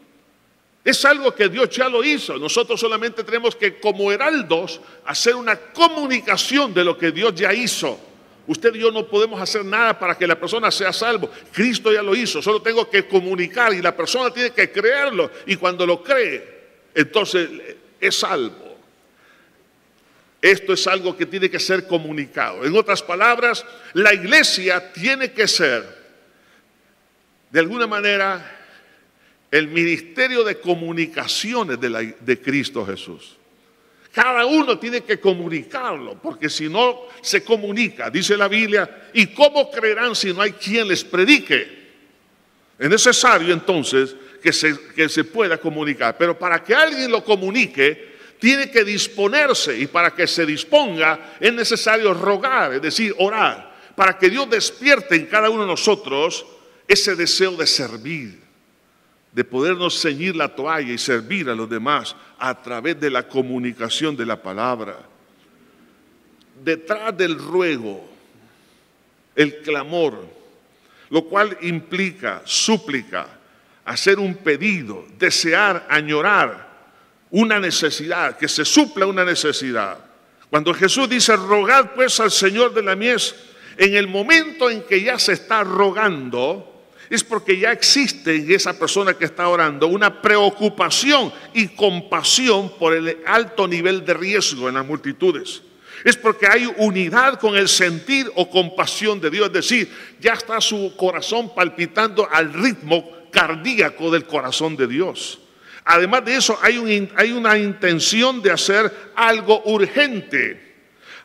Es 0.84 1.06
algo 1.06 1.34
que 1.36 1.48
Dios 1.48 1.70
ya 1.70 1.88
lo 1.88 2.04
hizo. 2.04 2.38
Nosotros 2.38 2.80
solamente 2.80 3.24
tenemos 3.24 3.56
que, 3.56 3.80
como 3.80 4.12
heraldos, 4.12 4.82
hacer 5.06 5.36
una 5.36 5.56
comunicación 5.56 6.74
de 6.74 6.84
lo 6.84 6.98
que 6.98 7.12
Dios 7.12 7.36
ya 7.36 7.54
hizo. 7.54 8.00
Usted 8.48 8.74
y 8.74 8.80
yo 8.80 8.92
no 8.92 9.06
podemos 9.06 9.40
hacer 9.40 9.64
nada 9.64 9.98
para 9.98 10.18
que 10.18 10.26
la 10.26 10.40
persona 10.40 10.72
sea 10.72 10.92
salvo. 10.92 11.30
Cristo 11.54 11.94
ya 11.94 12.02
lo 12.02 12.16
hizo. 12.16 12.42
Solo 12.42 12.62
tengo 12.62 12.90
que 12.90 13.08
comunicar 13.08 13.74
y 13.74 13.82
la 13.82 13.96
persona 13.96 14.34
tiene 14.34 14.50
que 14.50 14.72
creerlo. 14.72 15.30
Y 15.46 15.56
cuando 15.56 15.86
lo 15.86 16.04
cree, 16.04 16.62
entonces 16.96 17.50
es 18.00 18.16
salvo. 18.16 18.78
Esto 20.42 20.74
es 20.74 20.88
algo 20.88 21.16
que 21.16 21.28
tiene 21.28 21.52
que 21.52 21.60
ser 21.60 21.86
comunicado. 21.86 22.66
En 22.66 22.76
otras 22.76 23.04
palabras, 23.04 23.64
la 23.94 24.12
iglesia 24.12 24.92
tiene 24.92 25.32
que 25.32 25.48
ser, 25.48 26.01
de 27.52 27.60
alguna 27.60 27.86
manera, 27.86 28.60
el 29.52 29.68
ministerio 29.68 30.44
de 30.44 30.60
comunicaciones 30.60 31.80
de, 31.80 32.16
de 32.20 32.42
Cristo 32.42 32.86
Jesús. 32.86 33.38
Cada 34.14 34.46
uno 34.46 34.78
tiene 34.78 35.02
que 35.02 35.20
comunicarlo, 35.20 36.18
porque 36.22 36.50
si 36.50 36.68
no 36.68 37.08
se 37.22 37.44
comunica, 37.44 38.10
dice 38.10 38.36
la 38.36 38.48
Biblia, 38.48 39.10
¿y 39.14 39.28
cómo 39.28 39.70
creerán 39.70 40.16
si 40.16 40.34
no 40.34 40.42
hay 40.42 40.52
quien 40.54 40.88
les 40.88 41.04
predique? 41.04 41.82
Es 42.78 42.90
necesario 42.90 43.54
entonces 43.54 44.16
que 44.42 44.52
se, 44.52 44.78
que 44.96 45.08
se 45.08 45.24
pueda 45.24 45.58
comunicar, 45.58 46.18
pero 46.18 46.38
para 46.38 46.64
que 46.64 46.74
alguien 46.74 47.12
lo 47.12 47.24
comunique, 47.24 48.12
tiene 48.40 48.72
que 48.72 48.84
disponerse 48.84 49.78
y 49.78 49.86
para 49.86 50.16
que 50.16 50.26
se 50.26 50.48
disponga 50.48 51.36
es 51.40 51.54
necesario 51.54 52.12
rogar, 52.14 52.74
es 52.74 52.82
decir, 52.82 53.14
orar, 53.20 53.72
para 53.96 54.18
que 54.18 54.32
Dios 54.32 54.50
despierte 54.50 55.16
en 55.16 55.28
cada 55.28 55.50
uno 55.50 55.62
de 55.62 55.68
nosotros 55.68 56.46
ese 56.92 57.16
deseo 57.16 57.56
de 57.56 57.66
servir, 57.66 58.38
de 59.32 59.44
podernos 59.46 60.02
ceñir 60.02 60.36
la 60.36 60.54
toalla 60.54 60.92
y 60.92 60.98
servir 60.98 61.50
a 61.50 61.56
los 61.56 61.70
demás 61.70 62.16
a 62.38 62.62
través 62.62 63.00
de 63.00 63.10
la 63.10 63.28
comunicación 63.28 64.18
de 64.18 64.26
la 64.26 64.42
palabra. 64.42 65.00
Detrás 66.62 67.16
del 67.16 67.40
ruego, 67.40 68.06
el 69.36 69.62
clamor, 69.62 70.22
lo 71.10 71.24
cual 71.24 71.58
implica 71.62 72.42
súplica, 72.44 73.40
hacer 73.86 74.20
un 74.20 74.36
pedido, 74.36 75.06
desear, 75.18 75.88
añorar, 75.90 76.70
una 77.30 77.58
necesidad, 77.58 78.38
que 78.38 78.50
se 78.50 78.66
supla 78.66 79.06
una 79.06 79.24
necesidad. 79.24 79.98
Cuando 80.50 80.74
Jesús 80.74 81.08
dice, 81.08 81.38
rogad 81.38 81.92
pues 81.96 82.20
al 82.20 82.32
Señor 82.32 82.74
de 82.74 82.84
la 82.84 82.98
mies, 82.98 83.34
en 83.78 83.96
el 83.96 84.10
momento 84.10 84.70
en 84.70 84.84
que 84.84 85.02
ya 85.02 85.18
se 85.18 85.32
está 85.32 85.64
rogando, 85.64 86.71
es 87.12 87.26
porque 87.26 87.58
ya 87.58 87.74
existe 87.74 88.36
en 88.38 88.50
esa 88.50 88.80
persona 88.80 89.14
que 89.14 89.26
está 89.26 89.50
orando 89.50 89.88
una 89.88 90.22
preocupación 90.22 91.32
y 91.54 91.68
compasión 91.68 92.72
por 92.80 92.94
el 92.94 93.18
alto 93.26 93.68
nivel 93.68 94.06
de 94.06 94.14
riesgo 94.14 94.70
en 94.70 94.76
las 94.76 94.86
multitudes. 94.86 95.62
Es 96.06 96.16
porque 96.16 96.48
hay 96.48 96.74
unidad 96.78 97.38
con 97.38 97.58
el 97.58 97.68
sentir 97.68 98.32
o 98.36 98.50
compasión 98.50 99.20
de 99.20 99.30
Dios. 99.30 99.48
Es 99.48 99.54
decir, 99.54 99.92
ya 100.22 100.34
está 100.34 100.62
su 100.62 100.94
corazón 100.96 101.54
palpitando 101.54 102.28
al 102.32 102.54
ritmo 102.54 103.06
cardíaco 103.30 104.10
del 104.10 104.26
corazón 104.26 104.78
de 104.78 104.88
Dios. 104.88 105.40
Además 105.84 106.24
de 106.24 106.36
eso, 106.36 106.58
hay, 106.62 106.78
una 107.34 107.58
intención 107.58 108.42
de 108.42 108.52
hacer 108.52 109.12
algo 109.16 109.62
urgente. 109.66 110.71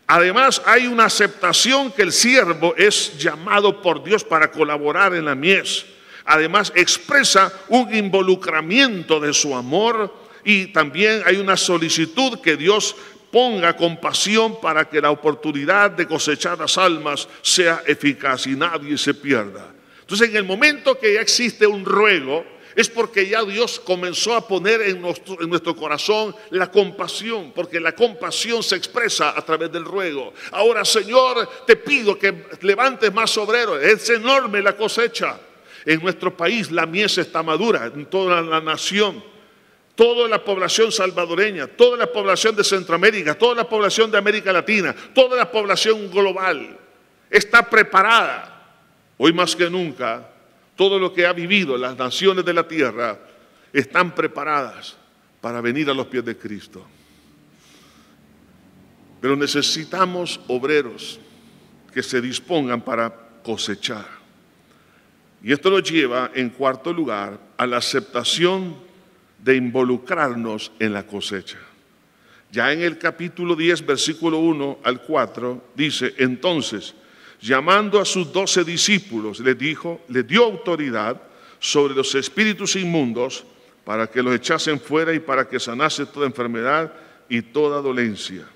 Además, 0.06 0.62
hay 0.64 0.86
una 0.86 1.06
aceptación 1.06 1.90
que 1.90 2.02
el 2.02 2.12
siervo 2.12 2.74
es 2.76 3.18
llamado 3.18 3.82
por 3.82 4.04
Dios 4.04 4.22
para 4.22 4.50
colaborar 4.52 5.14
en 5.14 5.24
la 5.24 5.34
mies. 5.34 5.84
Además, 6.24 6.72
expresa 6.76 7.52
un 7.68 7.92
involucramiento 7.94 9.18
de 9.18 9.32
su 9.32 9.54
amor 9.54 10.12
y 10.44 10.66
también 10.66 11.22
hay 11.26 11.36
una 11.36 11.56
solicitud 11.56 12.40
que 12.40 12.56
Dios 12.56 12.94
ponga 13.32 13.76
compasión 13.76 14.60
para 14.60 14.88
que 14.88 15.00
la 15.00 15.10
oportunidad 15.10 15.90
de 15.90 16.06
cosechar 16.06 16.58
las 16.58 16.78
almas 16.78 17.28
sea 17.42 17.82
eficaz 17.86 18.46
y 18.46 18.54
nadie 18.54 18.96
se 18.96 19.12
pierda. 19.12 19.72
Entonces, 20.00 20.30
en 20.30 20.36
el 20.36 20.44
momento 20.44 20.98
que 20.98 21.14
ya 21.14 21.20
existe 21.20 21.66
un 21.66 21.84
ruego, 21.84 22.44
es 22.76 22.90
porque 22.90 23.26
ya 23.26 23.42
Dios 23.42 23.80
comenzó 23.80 24.34
a 24.34 24.46
poner 24.46 24.82
en 24.82 25.00
nuestro, 25.00 25.74
corazón 25.74 26.36
la 26.50 26.70
compasión, 26.70 27.50
porque 27.52 27.80
la 27.80 27.92
compasión 27.92 28.62
se 28.62 28.76
expresa 28.76 29.30
a 29.34 29.40
través 29.40 29.72
del 29.72 29.82
ruego. 29.82 30.34
Ahora, 30.52 30.84
Señor, 30.84 31.48
te 31.66 31.76
pido 31.76 32.18
que 32.18 32.44
levantes 32.60 33.10
más 33.14 33.34
obreros, 33.38 33.82
es 33.82 34.10
enorme 34.10 34.60
la 34.60 34.76
cosecha. 34.76 35.40
En 35.86 36.02
nuestro 36.02 36.36
país 36.36 36.70
la 36.70 36.84
mies 36.84 37.16
está 37.16 37.42
madura, 37.42 37.86
en 37.86 38.04
toda 38.06 38.42
la 38.42 38.60
nación. 38.60 39.24
Toda 39.94 40.28
la 40.28 40.44
población 40.44 40.92
salvadoreña, 40.92 41.68
toda 41.68 41.96
la 41.96 42.12
población 42.12 42.54
de 42.54 42.62
Centroamérica, 42.62 43.38
toda 43.38 43.54
la 43.54 43.66
población 43.66 44.10
de 44.10 44.18
América 44.18 44.52
Latina, 44.52 44.94
toda 45.14 45.38
la 45.38 45.50
población 45.50 46.10
global 46.10 46.78
está 47.30 47.70
preparada. 47.70 48.52
Hoy 49.16 49.32
más 49.32 49.56
que 49.56 49.70
nunca 49.70 50.35
todo 50.76 50.98
lo 50.98 51.12
que 51.12 51.26
ha 51.26 51.32
vivido 51.32 51.76
las 51.76 51.96
naciones 51.96 52.44
de 52.44 52.54
la 52.54 52.68
tierra 52.68 53.18
están 53.72 54.14
preparadas 54.14 54.96
para 55.40 55.60
venir 55.60 55.90
a 55.90 55.94
los 55.94 56.06
pies 56.06 56.24
de 56.24 56.36
Cristo. 56.36 56.86
Pero 59.20 59.34
necesitamos 59.34 60.38
obreros 60.48 61.18
que 61.92 62.02
se 62.02 62.20
dispongan 62.20 62.82
para 62.82 63.12
cosechar. 63.42 64.06
Y 65.42 65.52
esto 65.52 65.70
nos 65.70 65.90
lleva, 65.90 66.30
en 66.34 66.50
cuarto 66.50 66.92
lugar, 66.92 67.38
a 67.56 67.66
la 67.66 67.78
aceptación 67.78 68.76
de 69.42 69.56
involucrarnos 69.56 70.72
en 70.78 70.92
la 70.92 71.06
cosecha. 71.06 71.58
Ya 72.50 72.72
en 72.72 72.82
el 72.82 72.98
capítulo 72.98 73.54
10, 73.54 73.86
versículo 73.86 74.38
1 74.38 74.78
al 74.82 75.02
4, 75.02 75.64
dice, 75.74 76.14
entonces, 76.18 76.94
llamando 77.40 78.00
a 78.00 78.04
sus 78.04 78.32
doce 78.32 78.64
discípulos, 78.64 79.40
les 79.40 79.58
dijo, 79.58 80.00
les 80.08 80.26
dio 80.26 80.44
autoridad 80.44 81.20
sobre 81.58 81.94
los 81.94 82.14
espíritus 82.14 82.76
inmundos 82.76 83.44
para 83.84 84.06
que 84.08 84.22
los 84.22 84.34
echasen 84.34 84.80
fuera 84.80 85.14
y 85.14 85.20
para 85.20 85.48
que 85.48 85.60
sanase 85.60 86.06
toda 86.06 86.26
enfermedad 86.26 86.92
y 87.28 87.42
toda 87.42 87.80
dolencia. 87.80 88.46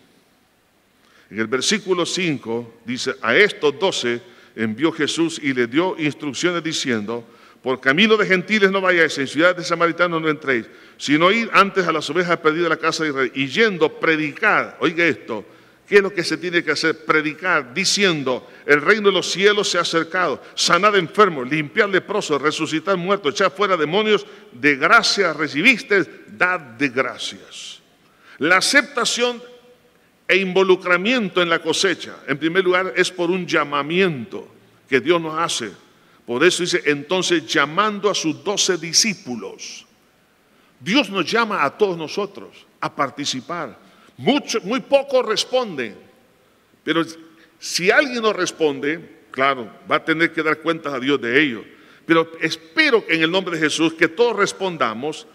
En 1.30 1.38
el 1.38 1.46
versículo 1.46 2.04
5 2.04 2.80
dice, 2.84 3.14
a 3.22 3.36
estos 3.36 3.78
doce 3.78 4.20
envió 4.56 4.90
Jesús 4.90 5.40
y 5.42 5.54
les 5.54 5.70
dio 5.70 5.94
instrucciones 5.98 6.62
diciendo, 6.62 7.24
por 7.62 7.80
camino 7.80 8.16
de 8.16 8.26
gentiles 8.26 8.70
no 8.70 8.80
vayáis, 8.80 9.16
en 9.18 9.28
ciudades 9.28 9.58
de 9.58 9.64
samaritanos 9.64 10.20
no 10.20 10.28
entréis, 10.28 10.66
sino 10.96 11.30
ir 11.30 11.50
antes 11.52 11.86
a 11.86 11.92
las 11.92 12.08
ovejas 12.10 12.38
perdidas 12.38 12.64
de 12.64 12.68
la 12.70 12.76
casa 12.76 13.04
de 13.04 13.10
Israel, 13.10 13.32
y 13.34 13.46
yendo, 13.48 14.00
predicar, 14.00 14.78
oiga 14.80 15.04
esto, 15.04 15.44
¿Qué 15.90 15.96
es 15.96 16.02
lo 16.04 16.14
que 16.14 16.22
se 16.22 16.36
tiene 16.36 16.62
que 16.62 16.70
hacer? 16.70 17.04
Predicar 17.04 17.74
diciendo, 17.74 18.48
el 18.64 18.80
reino 18.80 19.08
de 19.08 19.12
los 19.12 19.28
cielos 19.28 19.68
se 19.68 19.76
ha 19.76 19.80
acercado, 19.80 20.40
sanar 20.54 20.94
enfermos, 20.94 21.50
limpiar 21.50 21.88
leprosos, 21.88 22.40
resucitar 22.40 22.96
muertos, 22.96 23.34
echar 23.34 23.50
fuera 23.50 23.76
demonios, 23.76 24.24
de 24.52 24.76
gracia 24.76 25.32
recibiste, 25.32 26.06
dad 26.28 26.60
de 26.60 26.90
gracias. 26.90 27.80
La 28.38 28.58
aceptación 28.58 29.42
e 30.28 30.36
involucramiento 30.36 31.42
en 31.42 31.48
la 31.48 31.58
cosecha, 31.58 32.18
en 32.28 32.38
primer 32.38 32.62
lugar, 32.62 32.92
es 32.94 33.10
por 33.10 33.28
un 33.28 33.44
llamamiento 33.44 34.46
que 34.88 35.00
Dios 35.00 35.20
nos 35.20 35.40
hace. 35.40 35.72
Por 36.24 36.44
eso 36.44 36.62
dice, 36.62 36.84
entonces 36.86 37.44
llamando 37.48 38.08
a 38.08 38.14
sus 38.14 38.44
doce 38.44 38.78
discípulos, 38.78 39.84
Dios 40.78 41.10
nos 41.10 41.28
llama 41.28 41.64
a 41.64 41.76
todos 41.76 41.98
nosotros 41.98 42.64
a 42.80 42.94
participar 42.94 43.89
muy 44.20 44.80
pocos 44.80 45.24
responden. 45.24 45.96
Pero 46.84 47.04
si 47.58 47.90
alguien 47.90 48.22
no 48.22 48.32
responde, 48.32 49.22
claro, 49.30 49.70
va 49.90 49.96
a 49.96 50.04
tener 50.04 50.32
que 50.32 50.42
dar 50.42 50.58
cuentas 50.58 50.92
a 50.92 51.00
Dios 51.00 51.20
de 51.20 51.40
ello. 51.40 51.64
Pero 52.04 52.30
espero 52.40 53.04
que 53.04 53.14
en 53.14 53.22
el 53.22 53.30
nombre 53.30 53.56
de 53.56 53.62
Jesús 53.62 53.94
que 53.94 54.08
todos 54.08 54.36
respondamos 54.36 55.26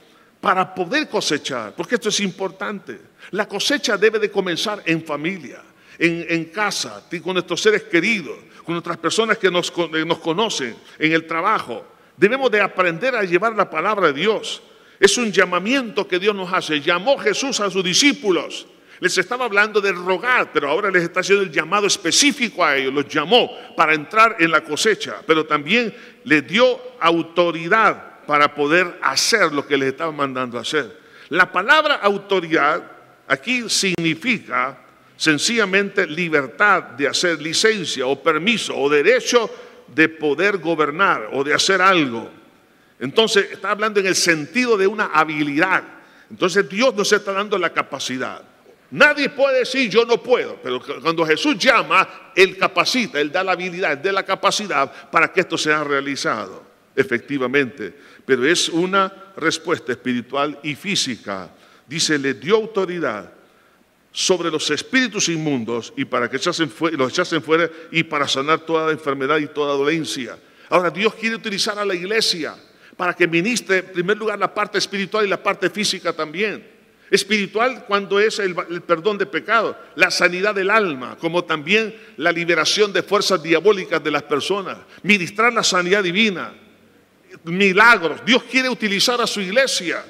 para 0.42 0.76
poder 0.76 1.10
cosechar, 1.10 1.74
porque 1.76 1.96
esto 1.96 2.10
es 2.10 2.20
importante. 2.20 3.00
La 3.32 3.48
cosecha 3.48 3.98
debe 3.98 4.20
de 4.20 4.30
comenzar 4.30 4.84
en 4.86 5.04
familia, 5.04 5.64
en, 5.98 6.46
casa, 6.46 7.08
con 7.24 7.34
nuestros 7.34 7.62
seres 7.62 7.84
queridos, 7.84 8.38
con 8.64 8.74
nuestras 8.74 8.98
personas 8.98 9.38
que 9.38 9.50
nos, 9.50 9.74
nos 10.06 10.20
conocen, 10.20 10.76
en 11.00 11.12
el 11.14 11.26
trabajo. 11.26 11.86
Debemos 12.18 12.52
de 12.52 12.62
aprender 12.62 13.16
a 13.16 13.24
llevar 13.24 13.56
la 13.56 13.70
palabra 13.70 14.08
de 14.08 14.14
Dios. 14.14 14.62
Es 15.00 15.18
un 15.18 15.32
llamamiento 15.32 16.08
que 16.08 16.20
Dios 16.20 16.36
nos 16.36 16.52
hace. 16.54 16.82
Llamó 16.82 17.18
Jesús 17.18 17.60
a 17.60 17.70
sus 17.70 17.84
discípulos 17.84 18.68
les 19.00 19.18
estaba 19.18 19.46
hablando 19.46 19.82
de 19.82 19.92
rogar, 19.92 20.52
pero 20.54 20.70
ahora 20.70 20.90
les 20.90 21.04
está 21.04 21.20
haciendo 21.20 21.44
el 21.44 21.52
llamado 21.52 21.88
específico 21.88 22.64
a 22.64 22.76
ellos. 22.78 22.94
Los 22.94 23.08
llamó 23.08 23.50
para 23.76 23.94
entrar 23.94 24.38
en 24.40 24.52
la 24.52 24.62
cosecha, 24.62 25.18
pero 25.26 25.46
también 25.46 25.94
les 26.24 26.48
dio 26.48 26.80
autoridad 27.00 28.24
para 28.26 28.54
poder 28.56 28.98
hacer 29.02 29.52
lo 29.52 29.68
que 29.68 29.78
les 29.78 29.90
estaba 29.90 30.12
mandando 30.12 30.58
hacer. 30.58 30.98
La 31.30 31.52
palabra 31.52 31.96
autoridad 31.96 32.84
aquí 33.28 33.70
significa 33.70 34.78
sencillamente 35.18 36.06
libertad 36.08 36.84
de 36.84 37.08
hacer 37.08 37.42
licencia 37.42 38.06
o 38.06 38.22
permiso 38.22 38.76
o 38.78 38.90
derecho 38.90 39.50
de 39.88 40.10
poder 40.10 40.58
gobernar 40.58 41.30
o 41.34 41.44
de 41.44 41.54
hacer 41.54 41.82
algo. 41.82 42.30
Entonces 43.00 43.52
está 43.52 43.72
hablando 43.72 44.00
en 44.00 44.08
el 44.08 44.16
sentido 44.16 44.78
de 44.78 44.88
una 44.88 45.06
habilidad. 45.08 45.84
Entonces 46.30 46.68
Dios 46.70 46.96
nos 46.96 47.12
está 47.12 47.34
dando 47.34 47.58
la 47.58 47.72
capacidad. 47.72 48.42
Nadie 48.96 49.28
puede 49.28 49.60
decir 49.60 49.90
yo 49.90 50.06
no 50.06 50.24
puedo, 50.24 50.58
pero 50.64 50.82
cuando 51.02 51.26
Jesús 51.26 51.58
llama, 51.58 52.32
Él 52.34 52.58
capacita, 52.58 53.20
Él 53.20 53.30
da 53.30 53.44
la 53.44 53.52
habilidad, 53.52 53.92
Él 53.92 54.02
da 54.02 54.12
la 54.14 54.24
capacidad 54.24 54.90
para 55.12 55.34
que 55.34 55.42
esto 55.42 55.58
sea 55.58 55.84
realizado, 55.84 56.64
efectivamente. 56.96 57.94
Pero 58.26 58.46
es 58.46 58.70
una 58.70 59.12
respuesta 59.36 59.92
espiritual 59.92 60.58
y 60.64 60.76
física. 60.76 61.50
Dice, 61.86 62.18
le 62.18 62.36
dio 62.36 62.56
autoridad 62.56 63.34
sobre 64.14 64.50
los 64.50 64.72
espíritus 64.72 65.28
inmundos 65.28 65.92
y 65.98 66.06
para 66.06 66.30
que 66.30 66.38
los 66.38 67.12
echasen 67.12 67.42
fuera 67.42 67.70
y 67.92 68.04
para 68.04 68.30
sanar 68.30 68.60
toda 68.60 68.94
enfermedad 68.94 69.40
y 69.40 69.48
toda 69.48 69.74
dolencia. 69.74 70.40
Ahora 70.70 70.90
Dios 70.90 71.16
quiere 71.16 71.36
utilizar 71.36 71.78
a 71.78 71.84
la 71.84 71.96
iglesia 71.96 72.56
para 72.96 73.14
que 73.14 73.28
ministre 73.28 73.80
en 73.80 73.92
primer 73.92 74.16
lugar 74.16 74.40
la 74.40 74.54
parte 74.54 74.78
espiritual 74.78 75.26
y 75.26 75.30
la 75.30 75.44
parte 75.44 75.70
física 75.70 76.14
también. 76.14 76.75
Espiritual 77.12 77.86
cuando 77.88 78.20
es 78.20 78.40
el, 78.40 78.56
perdón 78.56 79.18
de 79.18 79.26
pecado, 79.26 79.78
la 79.96 80.10
sanidad 80.10 80.56
del 80.56 80.72
alma, 80.72 81.18
como 81.20 81.44
también 81.44 81.96
la 82.18 82.32
liberación 82.32 82.92
de 82.92 83.04
fuerzas 83.04 83.42
diabólicas 83.44 84.04
de 84.04 84.12
las 84.12 84.24
personas, 84.24 84.78
ministrar 85.04 85.54
la 85.54 85.64
sanidad 85.64 86.02
divina, 86.02 86.54
milagros. 87.44 88.26
Dios 88.26 88.44
quiere 88.44 88.70
utilizar 88.70 89.22
a 89.22 89.28
su 89.28 89.40
iglesia 89.40 90.04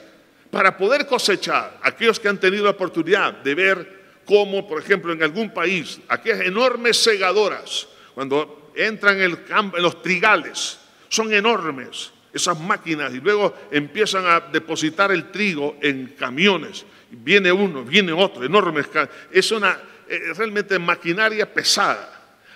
para 0.49 0.77
poder 0.77 1.05
cosechar 1.05 1.79
aquellos 1.83 2.19
que 2.19 2.29
han 2.29 2.39
tenido 2.39 2.63
la 2.63 2.71
oportunidad 2.71 3.33
de 3.33 3.55
ver 3.55 4.05
cómo, 4.23 4.65
por 4.67 4.81
ejemplo, 4.81 5.11
en 5.11 5.21
algún 5.21 5.53
país, 5.53 5.99
aquellas 6.07 6.41
enormes 6.41 6.97
segadoras, 6.97 7.87
cuando 8.13 8.71
entran 8.75 9.17
en, 9.17 9.23
el 9.23 9.43
campo, 9.43 9.75
en 9.75 9.83
los 9.83 10.01
trigales, 10.01 10.79
son 11.09 11.33
enormes 11.33 12.14
esas 12.35 12.59
máquinas 12.59 13.13
y 13.13 13.21
luego 13.21 13.55
empiezan 13.71 14.25
a 14.25 14.41
depositar 14.41 15.11
el 15.11 15.31
trigo 15.31 15.77
en 15.81 16.15
camiones. 16.19 16.85
Viene 17.09 17.51
uno, 17.51 17.83
viene 17.83 18.11
otro, 18.11 18.43
enormes. 18.43 18.87
Es 19.31 19.51
una 19.51 19.79
eh, 20.07 20.33
realmente 20.35 20.77
maquinaria 20.77 21.51
pesada. 21.51 22.11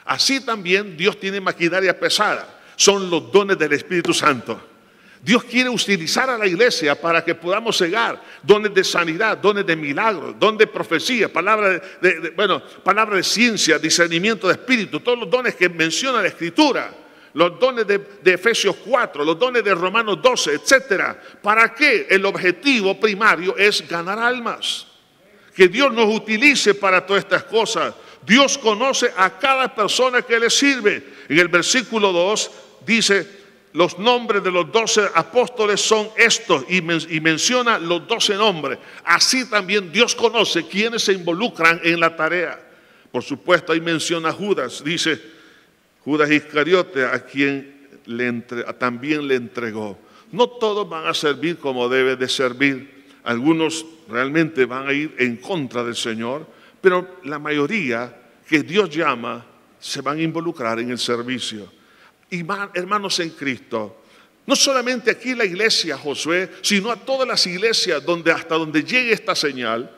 Así 0.06 0.42
también 0.42 0.98
Dios 0.98 1.18
tiene 1.18 1.40
maquinaria 1.40 1.98
pesada. 1.98 2.60
Son 2.76 3.10
los 3.10 3.32
dones 3.32 3.58
del 3.58 3.72
Espíritu 3.74 4.14
Santo. 4.14 4.60
Dios 5.22 5.44
quiere 5.44 5.70
utilizar 5.70 6.30
a 6.30 6.38
la 6.38 6.48
iglesia 6.48 7.00
para 7.00 7.24
que 7.24 7.36
podamos 7.36 7.78
cegar 7.78 8.22
dones 8.42 8.74
de 8.74 8.84
sanidad, 8.84 9.38
dones 9.38 9.66
de 9.66 9.76
milagros, 9.76 10.36
dones 10.40 10.60
de 10.60 10.68
profecía, 10.68 11.32
palabra 11.32 11.82
de, 12.02 12.34
bueno, 12.36 12.62
palabra 12.84 13.18
de 13.18 13.24
ciencia, 13.24 13.78
discernimiento 13.78 14.48
de 14.48 14.54
espíritu, 14.54 15.02
todos 15.02 15.20
los 15.20 15.30
dones 15.30 15.56
que 15.56 15.68
menciona 15.68 16.22
la 16.22 16.30
Escritura 16.30 16.94
los 17.34 17.60
dones 17.60 17.86
de, 17.86 18.02
Efesios 18.26 18.76
4, 18.86 19.24
los 19.24 19.38
dones 19.38 19.64
de 19.64 19.76
Romanos 19.76 20.20
12, 20.22 20.54
etcétera. 20.54 21.20
¿Para 21.42 21.74
qué? 21.74 22.08
El 22.10 22.26
objetivo 22.26 23.00
primario 23.00 23.56
es 23.58 23.88
ganar 23.88 24.18
almas. 24.20 24.88
Que 25.56 25.68
Dios 25.68 25.94
nos 25.94 26.14
utilice 26.14 26.74
para 26.74 27.06
todas 27.06 27.24
estas 27.24 27.44
cosas. 27.44 27.94
Dios 28.26 28.58
conoce 28.58 29.12
a 29.16 29.38
cada 29.38 29.74
persona 29.74 30.22
que 30.22 30.40
le 30.40 30.50
sirve. 30.50 31.04
En 31.28 31.38
el 31.38 31.48
versículo 31.48 32.12
2 32.12 32.52
dice, 32.86 33.40
los 33.74 34.00
nombres 34.00 34.44
de 34.44 34.52
los 34.52 34.72
doce 34.72 35.08
apóstoles 35.14 35.80
son 35.80 36.10
estos 36.18 36.64
y, 36.68 36.78
y, 36.78 37.22
menciona 37.22 37.78
los 37.78 38.08
doce 38.08 38.36
nombres. 38.36 38.80
Así 39.04 39.48
también 39.48 39.92
Dios 39.92 40.16
conoce 40.16 40.68
quienes 40.68 41.04
se 41.04 41.14
involucran 41.14 41.80
en 41.84 42.00
la 42.00 42.16
tarea. 42.16 42.60
Por 43.12 43.24
supuesto, 43.24 43.72
ahí 43.72 43.82
menciona 43.82 44.30
a 44.30 44.34
Judas, 44.34 44.84
dice 44.84 45.39
Judas 46.04 46.32
Iscariote, 46.32 47.06
a 47.06 47.26
quien 47.26 47.80
también 48.78 49.28
le 49.28 49.36
entregó. 49.36 49.98
No 50.32 50.48
todos 50.48 50.88
van 50.88 51.08
a 51.08 51.14
servir 51.14 51.58
como 51.58 51.90
debe 51.90 52.16
de 52.16 52.28
servir. 52.28 53.06
Algunos 53.24 53.86
realmente 54.08 54.66
van 54.66 54.88
a 54.88 54.94
ir 54.94 55.16
en 55.20 55.38
contra 55.38 55.84
del 55.84 55.96
Señor, 55.96 56.48
pero 56.82 57.20
la 57.24 57.40
mayoría 57.40 58.16
que 58.48 58.64
Dios 58.64 58.90
llama 58.90 59.46
se 59.80 60.02
van 60.02 60.18
a 60.18 60.22
involucrar 60.22 60.80
en 60.80 60.92
el 60.92 61.00
servicio. 61.00 61.72
Y 62.30 62.46
hermanos 62.74 63.20
en 63.20 63.32
Cristo, 63.32 64.04
no 64.46 64.56
solamente 64.56 65.12
aquí 65.12 65.36
la 65.36 65.46
iglesia 65.46 65.98
Josué, 65.98 66.50
sino 66.62 66.92
a 66.92 66.96
todas 66.96 67.28
las 67.28 67.46
iglesias 67.46 68.04
donde 68.04 68.32
hasta 68.32 68.56
donde 68.56 68.84
llegue 68.84 69.12
esta 69.12 69.36
señal, 69.36 69.96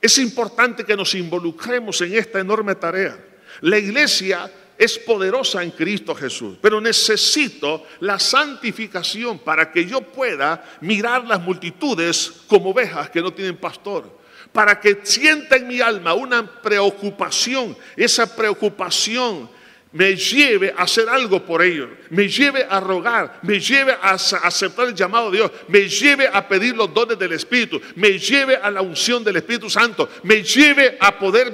es 0.00 0.18
importante 0.18 0.84
que 0.84 0.96
nos 0.96 1.14
involucremos 1.14 2.00
en 2.00 2.14
esta 2.14 2.40
enorme 2.40 2.74
tarea. 2.74 3.18
La 3.60 3.78
iglesia 3.78 4.50
es 4.82 4.98
poderosa 4.98 5.62
en 5.62 5.70
Cristo 5.70 6.14
Jesús, 6.14 6.56
pero 6.60 6.80
necesito 6.80 7.84
la 8.00 8.18
santificación 8.18 9.38
para 9.38 9.70
que 9.70 9.86
yo 9.86 10.00
pueda 10.00 10.64
mirar 10.80 11.24
las 11.24 11.40
multitudes 11.40 12.32
como 12.48 12.70
ovejas 12.70 13.08
que 13.10 13.22
no 13.22 13.32
tienen 13.32 13.56
pastor 13.56 14.22
para 14.52 14.78
que 14.78 15.00
sienta 15.02 15.56
en 15.56 15.66
mi 15.66 15.80
alma 15.80 16.12
una 16.12 16.60
preocupación, 16.60 17.76
esa 17.96 18.36
preocupación 18.36 19.48
me 19.92 20.16
lleve 20.16 20.74
a 20.76 20.82
hacer 20.82 21.08
algo 21.08 21.44
por 21.44 21.62
ellos, 21.62 21.88
me 22.10 22.28
lleve 22.28 22.66
a 22.68 22.80
rogar, 22.80 23.40
me 23.42 23.60
lleve 23.60 23.92
a 23.92 24.12
aceptar 24.12 24.88
el 24.88 24.94
llamado 24.94 25.30
de 25.30 25.38
Dios, 25.38 25.50
me 25.68 25.88
lleve 25.88 26.28
a 26.32 26.46
pedir 26.48 26.74
los 26.74 26.92
dones 26.92 27.18
del 27.18 27.32
Espíritu, 27.32 27.80
me 27.96 28.18
lleve 28.18 28.56
a 28.56 28.70
la 28.70 28.80
unción 28.80 29.22
del 29.22 29.36
Espíritu 29.36 29.68
Santo, 29.68 30.08
me 30.22 30.42
lleve 30.42 30.96
a 30.98 31.18
poder, 31.18 31.52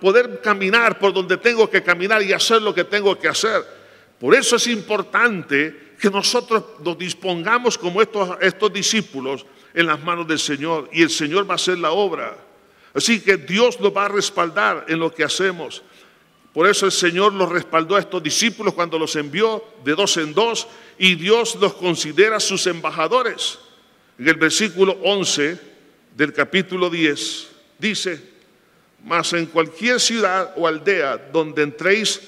poder 0.00 0.40
caminar 0.42 0.98
por 0.98 1.12
donde 1.12 1.36
tengo 1.36 1.70
que 1.70 1.82
caminar 1.82 2.22
y 2.22 2.32
hacer 2.32 2.60
lo 2.60 2.74
que 2.74 2.84
tengo 2.84 3.18
que 3.18 3.28
hacer. 3.28 3.64
Por 4.18 4.34
eso 4.34 4.56
es 4.56 4.66
importante 4.66 5.94
que 6.00 6.10
nosotros 6.10 6.64
nos 6.84 6.98
dispongamos 6.98 7.78
como 7.78 8.02
estos, 8.02 8.36
estos 8.40 8.72
discípulos 8.72 9.46
en 9.72 9.86
las 9.86 10.02
manos 10.02 10.26
del 10.26 10.38
Señor 10.38 10.88
y 10.92 11.02
el 11.02 11.10
Señor 11.10 11.48
va 11.48 11.54
a 11.54 11.56
hacer 11.56 11.78
la 11.78 11.92
obra. 11.92 12.36
Así 12.94 13.20
que 13.20 13.36
Dios 13.36 13.80
nos 13.80 13.94
va 13.94 14.06
a 14.06 14.08
respaldar 14.08 14.86
en 14.88 14.98
lo 14.98 15.12
que 15.12 15.24
hacemos. 15.24 15.82
Por 16.54 16.68
eso 16.68 16.86
el 16.86 16.92
Señor 16.92 17.34
los 17.34 17.50
respaldó 17.50 17.96
a 17.96 18.00
estos 18.00 18.22
discípulos 18.22 18.74
cuando 18.74 18.96
los 18.96 19.16
envió 19.16 19.64
de 19.84 19.96
dos 19.96 20.16
en 20.16 20.32
dos 20.32 20.68
y 20.96 21.16
Dios 21.16 21.56
los 21.56 21.74
considera 21.74 22.38
sus 22.38 22.68
embajadores. 22.68 23.58
En 24.16 24.28
el 24.28 24.36
versículo 24.36 24.96
11 25.02 25.58
del 26.16 26.32
capítulo 26.32 26.88
10 26.88 27.48
dice, 27.76 28.22
mas 29.04 29.32
en 29.32 29.46
cualquier 29.46 29.98
ciudad 29.98 30.54
o 30.56 30.68
aldea 30.68 31.18
donde 31.32 31.64
entréis, 31.64 32.20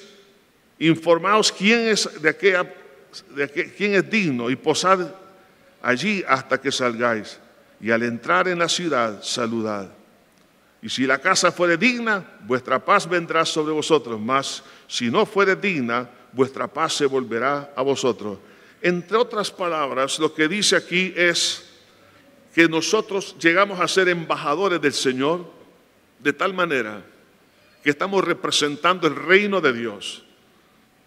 informaos 0.77 1.49
quién 1.49 1.87
es 1.87 2.21
de 2.21 2.29
aquella, 2.29 2.75
de 3.33 3.73
quién 3.77 3.95
es 3.95 4.09
digno 4.09 4.49
y 4.49 4.57
posad 4.57 5.09
allí 5.81 6.21
hasta 6.27 6.59
que 6.59 6.71
salgáis. 6.71 7.39
Y 7.79 7.91
al 7.91 8.03
entrar 8.03 8.49
en 8.49 8.59
la 8.59 8.67
ciudad, 8.67 9.23
saludad. 9.23 9.96
Y 10.81 10.89
si 10.89 11.07
la 11.07 11.19
casa 11.19 11.51
fuere 11.51 11.77
digna, 11.77 12.23
vuestra 12.41 12.83
paz 12.83 13.09
vendrá 13.09 13.45
sobre 13.45 13.73
vosotros, 13.73 14.19
mas 14.19 14.63
si 14.87 15.09
no 15.09 15.25
fuere 15.25 15.55
digna, 15.55 16.09
vuestra 16.31 16.67
paz 16.67 16.93
se 16.93 17.05
volverá 17.05 17.73
a 17.75 17.81
vosotros. 17.81 18.37
Entre 18.81 19.17
otras 19.17 19.49
palabras, 19.49 20.19
lo 20.19 20.33
que 20.33 20.47
dice 20.47 20.75
aquí 20.75 21.13
es 21.15 21.65
que 22.53 22.67
nosotros 22.67 23.35
llegamos 23.39 23.79
a 23.79 23.87
ser 23.87 24.07
embajadores 24.09 24.79
del 24.79 24.93
Señor 24.93 25.51
de 26.19 26.33
tal 26.33 26.53
manera 26.53 27.03
que 27.83 27.89
estamos 27.89 28.23
representando 28.23 29.07
el 29.07 29.15
reino 29.15 29.61
de 29.61 29.73
Dios. 29.73 30.23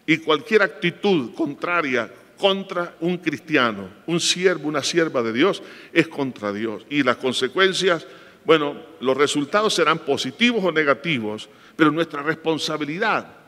Y 0.07 0.19
cualquier 0.19 0.63
actitud 0.63 1.35
contraria 1.35 2.13
contra 2.37 2.97
un 3.01 3.19
cristiano, 3.19 3.89
un 4.07 4.19
siervo, 4.19 4.69
una 4.69 4.83
sierva 4.83 5.23
de 5.23 5.33
Dios, 5.33 5.63
es 5.93 6.09
contra 6.09 6.53
Dios. 6.53 6.85
Y 6.89 7.03
las 7.03 7.17
consecuencias 7.17 8.07
bueno, 8.45 8.77
los 9.01 9.17
resultados 9.17 9.75
serán 9.75 9.99
positivos 9.99 10.65
o 10.65 10.73
negativos, 10.73 11.49
pero 11.77 11.91
nuestra 11.91 12.23
responsabilidad 12.23 13.41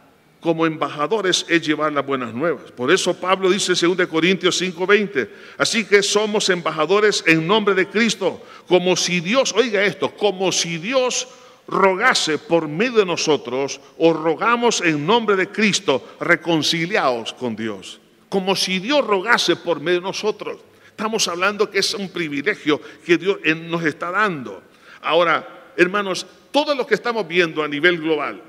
como 0.42 0.66
embajadores 0.66 1.46
es 1.48 1.64
llevar 1.64 1.92
las 1.92 2.04
buenas 2.04 2.34
nuevas. 2.34 2.72
Por 2.72 2.90
eso 2.90 3.14
Pablo 3.14 3.48
dice 3.48 3.72
en 3.72 3.96
2 3.96 4.06
Corintios 4.08 4.60
5:20, 4.60 5.30
así 5.56 5.84
que 5.84 6.02
somos 6.02 6.48
embajadores 6.48 7.22
en 7.26 7.46
nombre 7.46 7.74
de 7.74 7.86
Cristo, 7.86 8.42
como 8.66 8.96
si 8.96 9.20
Dios, 9.20 9.54
oiga 9.56 9.84
esto, 9.84 10.10
como 10.10 10.50
si 10.50 10.78
Dios 10.78 11.28
rogase 11.68 12.38
por 12.38 12.66
medio 12.66 12.98
de 12.98 13.06
nosotros 13.06 13.80
o 13.98 14.12
rogamos 14.12 14.80
en 14.80 15.06
nombre 15.06 15.36
de 15.36 15.48
Cristo 15.48 16.16
reconciliados 16.18 17.32
con 17.32 17.54
Dios, 17.54 18.00
como 18.28 18.56
si 18.56 18.80
Dios 18.80 19.06
rogase 19.06 19.54
por 19.54 19.80
medio 19.80 20.00
de 20.00 20.06
nosotros. 20.06 20.58
Estamos 20.88 21.26
hablando 21.28 21.70
que 21.70 21.78
es 21.78 21.94
un 21.94 22.08
privilegio 22.08 22.80
que 23.06 23.16
Dios 23.16 23.38
nos 23.68 23.84
está 23.84 24.10
dando. 24.10 24.62
Ahora, 25.02 25.72
hermanos, 25.76 26.26
todo 26.50 26.74
lo 26.74 26.86
que 26.86 26.94
estamos 26.94 27.26
viendo 27.26 27.62
a 27.62 27.68
nivel 27.68 27.98
global, 27.98 28.40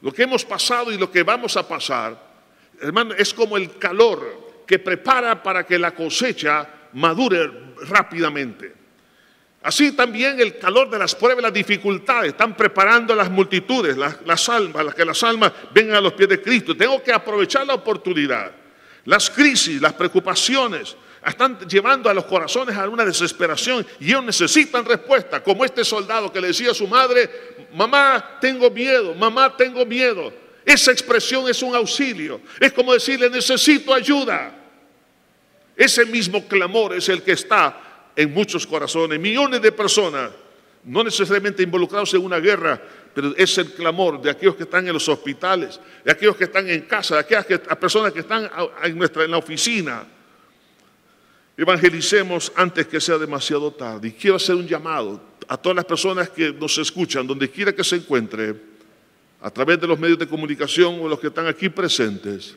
lo 0.00 0.12
que 0.12 0.24
hemos 0.24 0.44
pasado 0.44 0.92
y 0.92 0.98
lo 0.98 1.10
que 1.10 1.22
vamos 1.22 1.56
a 1.56 1.66
pasar, 1.66 2.20
hermano, 2.80 3.14
es 3.14 3.32
como 3.32 3.56
el 3.56 3.78
calor 3.78 4.64
que 4.66 4.78
prepara 4.78 5.42
para 5.42 5.64
que 5.64 5.78
la 5.78 5.94
cosecha 5.94 6.68
madure 6.94 7.50
rápidamente. 7.88 8.82
Así 9.62 9.92
también 9.92 10.40
el 10.40 10.58
calor 10.58 10.90
de 10.90 10.98
las 10.98 11.14
pruebas, 11.14 11.44
las 11.44 11.52
dificultades, 11.52 12.32
están 12.32 12.56
preparando 12.56 13.12
a 13.12 13.16
las 13.16 13.30
multitudes, 13.30 13.96
las, 13.96 14.48
almas, 14.48 14.84
las 14.84 14.94
que 14.94 15.04
las 15.04 15.22
almas 15.22 15.52
vengan 15.72 15.96
a 15.96 16.00
los 16.00 16.14
pies 16.14 16.28
de 16.28 16.42
Cristo. 16.42 16.76
Tengo 16.76 17.00
que 17.00 17.12
aprovechar 17.12 17.64
la 17.64 17.74
oportunidad. 17.74 18.50
Las 19.04 19.30
crisis, 19.30 19.80
las 19.80 19.92
preocupaciones, 19.92 20.96
están 21.30 21.58
llevando 21.68 22.10
a 22.10 22.14
los 22.14 22.24
corazones 22.24 22.76
a 22.76 22.88
una 22.88 23.04
desesperación 23.04 23.86
y 24.00 24.06
ellos 24.06 24.24
necesitan 24.24 24.84
respuesta, 24.84 25.42
como 25.42 25.64
este 25.64 25.84
soldado 25.84 26.32
que 26.32 26.40
le 26.40 26.48
decía 26.48 26.72
a 26.72 26.74
su 26.74 26.88
madre, 26.88 27.30
mamá, 27.74 28.38
tengo 28.40 28.70
miedo, 28.70 29.14
mamá, 29.14 29.56
tengo 29.56 29.86
miedo. 29.86 30.32
Esa 30.64 30.90
expresión 30.90 31.48
es 31.48 31.62
un 31.62 31.74
auxilio, 31.74 32.40
es 32.58 32.72
como 32.72 32.92
decirle, 32.92 33.30
necesito 33.30 33.94
ayuda. 33.94 34.58
Ese 35.76 36.04
mismo 36.04 36.46
clamor 36.46 36.94
es 36.94 37.08
el 37.08 37.22
que 37.22 37.32
está 37.32 38.10
en 38.16 38.32
muchos 38.34 38.66
corazones, 38.66 39.18
millones 39.18 39.62
de 39.62 39.70
personas, 39.70 40.30
no 40.84 41.04
necesariamente 41.04 41.62
involucrados 41.62 42.12
en 42.14 42.24
una 42.24 42.40
guerra, 42.40 42.80
pero 43.14 43.32
es 43.36 43.56
el 43.58 43.72
clamor 43.72 44.20
de 44.20 44.30
aquellos 44.30 44.56
que 44.56 44.64
están 44.64 44.86
en 44.88 44.92
los 44.92 45.08
hospitales, 45.08 45.78
de 46.04 46.10
aquellos 46.10 46.34
que 46.34 46.44
están 46.44 46.68
en 46.68 46.82
casa, 46.82 47.14
de 47.14 47.36
aquellas 47.36 47.60
personas 47.78 48.12
que 48.12 48.20
están 48.20 48.50
en, 48.82 48.98
nuestra, 48.98 49.24
en 49.24 49.30
la 49.30 49.38
oficina 49.38 50.04
Evangelicemos 51.56 52.52
antes 52.56 52.86
que 52.86 53.00
sea 53.00 53.18
demasiado 53.18 53.70
tarde. 53.72 54.08
Y 54.08 54.12
quiero 54.12 54.36
hacer 54.36 54.54
un 54.54 54.66
llamado 54.66 55.20
a 55.48 55.56
todas 55.56 55.76
las 55.76 55.84
personas 55.84 56.30
que 56.30 56.52
nos 56.52 56.78
escuchan, 56.78 57.26
donde 57.26 57.50
quiera 57.50 57.72
que 57.72 57.84
se 57.84 57.96
encuentre, 57.96 58.72
a 59.40 59.50
través 59.50 59.80
de 59.80 59.86
los 59.86 59.98
medios 59.98 60.18
de 60.18 60.28
comunicación 60.28 61.00
o 61.00 61.08
los 61.08 61.18
que 61.18 61.26
están 61.26 61.46
aquí 61.46 61.68
presentes. 61.68 62.56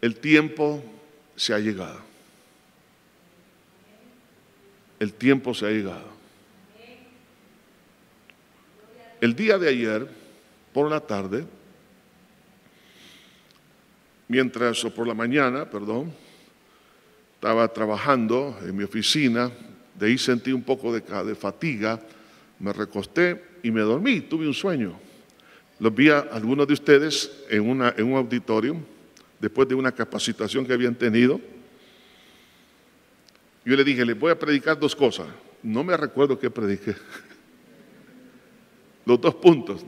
El 0.00 0.16
tiempo 0.16 0.82
se 1.34 1.54
ha 1.54 1.58
llegado. 1.58 2.00
El 4.98 5.14
tiempo 5.14 5.54
se 5.54 5.66
ha 5.66 5.70
llegado. 5.70 6.10
El 9.20 9.34
día 9.34 9.58
de 9.58 9.68
ayer, 9.68 10.06
por 10.72 10.90
la 10.90 11.00
tarde, 11.00 11.44
mientras, 14.28 14.84
o 14.84 14.94
por 14.94 15.06
la 15.06 15.14
mañana, 15.14 15.68
perdón, 15.68 16.12
estaba 17.40 17.66
trabajando 17.68 18.54
en 18.66 18.76
mi 18.76 18.84
oficina, 18.84 19.50
de 19.98 20.06
ahí 20.06 20.18
sentí 20.18 20.52
un 20.52 20.62
poco 20.62 20.92
de, 20.92 21.34
fatiga, 21.34 21.98
me 22.58 22.70
recosté 22.70 23.42
y 23.62 23.70
me 23.70 23.80
dormí, 23.80 24.20
tuve 24.20 24.46
un 24.46 24.52
sueño. 24.52 25.00
Los 25.78 25.94
vi 25.94 26.10
a 26.10 26.18
algunos 26.18 26.66
de 26.66 26.74
ustedes 26.74 27.32
en, 27.48 27.62
un 27.66 28.14
auditorio, 28.14 28.76
después 29.38 29.66
de 29.66 29.74
una 29.74 29.90
capacitación 29.90 30.66
que 30.66 30.74
habían 30.74 30.94
tenido. 30.94 31.40
Yo 33.64 33.74
le 33.74 33.84
dije, 33.84 34.04
les 34.04 34.20
voy 34.20 34.32
a 34.32 34.38
predicar 34.38 34.78
dos 34.78 34.94
cosas. 34.94 35.26
No 35.62 35.82
me 35.82 35.96
recuerdo 35.96 36.38
qué 36.38 36.50
prediqué. 36.50 36.94
Los 39.06 39.18
dos 39.18 39.34
puntos. 39.36 39.82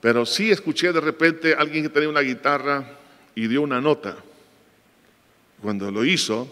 Pero 0.00 0.24
sí 0.24 0.50
escuché 0.50 0.94
de 0.94 1.00
repente 1.02 1.52
a 1.52 1.58
alguien 1.58 1.82
que 1.82 1.90
tenía 1.90 2.08
una 2.08 2.22
guitarra 2.22 2.96
y 3.34 3.46
dio 3.48 3.60
una 3.60 3.82
nota. 3.82 4.16
Cuando 5.62 5.90
lo 5.90 6.04
hizo, 6.04 6.48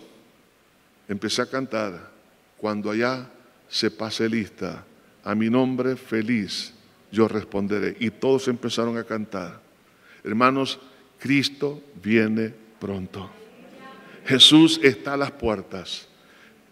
empecé 1.09 1.43
a 1.43 1.47
cantar, 1.47 2.11
cuando 2.57 2.91
allá 2.91 3.29
se 3.69 3.91
pase 3.91 4.29
lista, 4.29 4.85
a 5.25 5.35
mi 5.35 5.51
nombre 5.51 5.97
feliz 5.97 6.73
yo 7.13 7.29
responderé. 7.29 7.97
Y 8.01 8.11
todos 8.11 8.49
empezaron 8.49 8.97
a 8.97 9.05
cantar. 9.05 9.61
Hermanos, 10.23 10.79
Cristo 11.19 11.83
viene 12.03 12.55
pronto. 12.79 13.29
Jesús 14.25 14.81
está 14.83 15.15
a 15.15 15.17
las 15.17 15.33
puertas. 15.33 16.07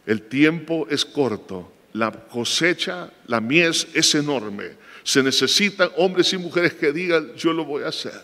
El 0.07 0.23
tiempo 0.23 0.87
es 0.89 1.05
corto 1.05 1.73
la 1.99 2.13
cosecha, 2.13 3.11
la 3.27 3.41
mies 3.41 3.89
es 3.95 4.15
enorme. 4.15 4.71
Se 5.03 5.23
necesitan 5.23 5.91
hombres 5.97 6.33
y 6.33 6.39
mujeres 6.39 6.75
que 6.75 6.93
digan, 6.93 7.35
yo 7.35 7.53
lo 7.53 7.65
voy 7.65 7.83
a 7.83 7.89
hacer. 7.89 8.23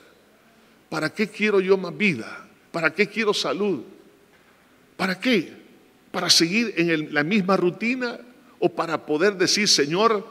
¿Para 0.88 1.12
qué 1.12 1.28
quiero 1.28 1.60
yo 1.60 1.76
más 1.76 1.96
vida? 1.96 2.46
¿Para 2.70 2.92
qué 2.92 3.08
quiero 3.08 3.32
salud? 3.32 3.82
¿Para 4.96 5.18
qué? 5.18 5.52
¿Para 6.10 6.30
seguir 6.30 6.74
en 6.76 7.12
la 7.12 7.24
misma 7.24 7.56
rutina 7.56 8.18
o 8.58 8.68
para 8.68 9.04
poder 9.04 9.34
decir, 9.36 9.68
Señor, 9.68 10.26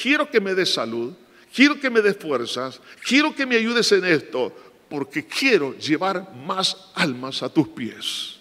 quiero 0.00 0.30
que 0.30 0.40
me 0.40 0.54
des 0.54 0.72
salud, 0.72 1.14
quiero 1.54 1.80
que 1.80 1.90
me 1.90 2.02
des 2.02 2.16
fuerzas, 2.16 2.80
quiero 3.06 3.34
que 3.34 3.46
me 3.46 3.56
ayudes 3.56 3.90
en 3.92 4.04
esto, 4.04 4.54
porque 4.88 5.26
quiero 5.26 5.76
llevar 5.78 6.34
más 6.34 6.90
almas 6.94 7.42
a 7.42 7.48
tus 7.48 7.68
pies? 7.68 8.36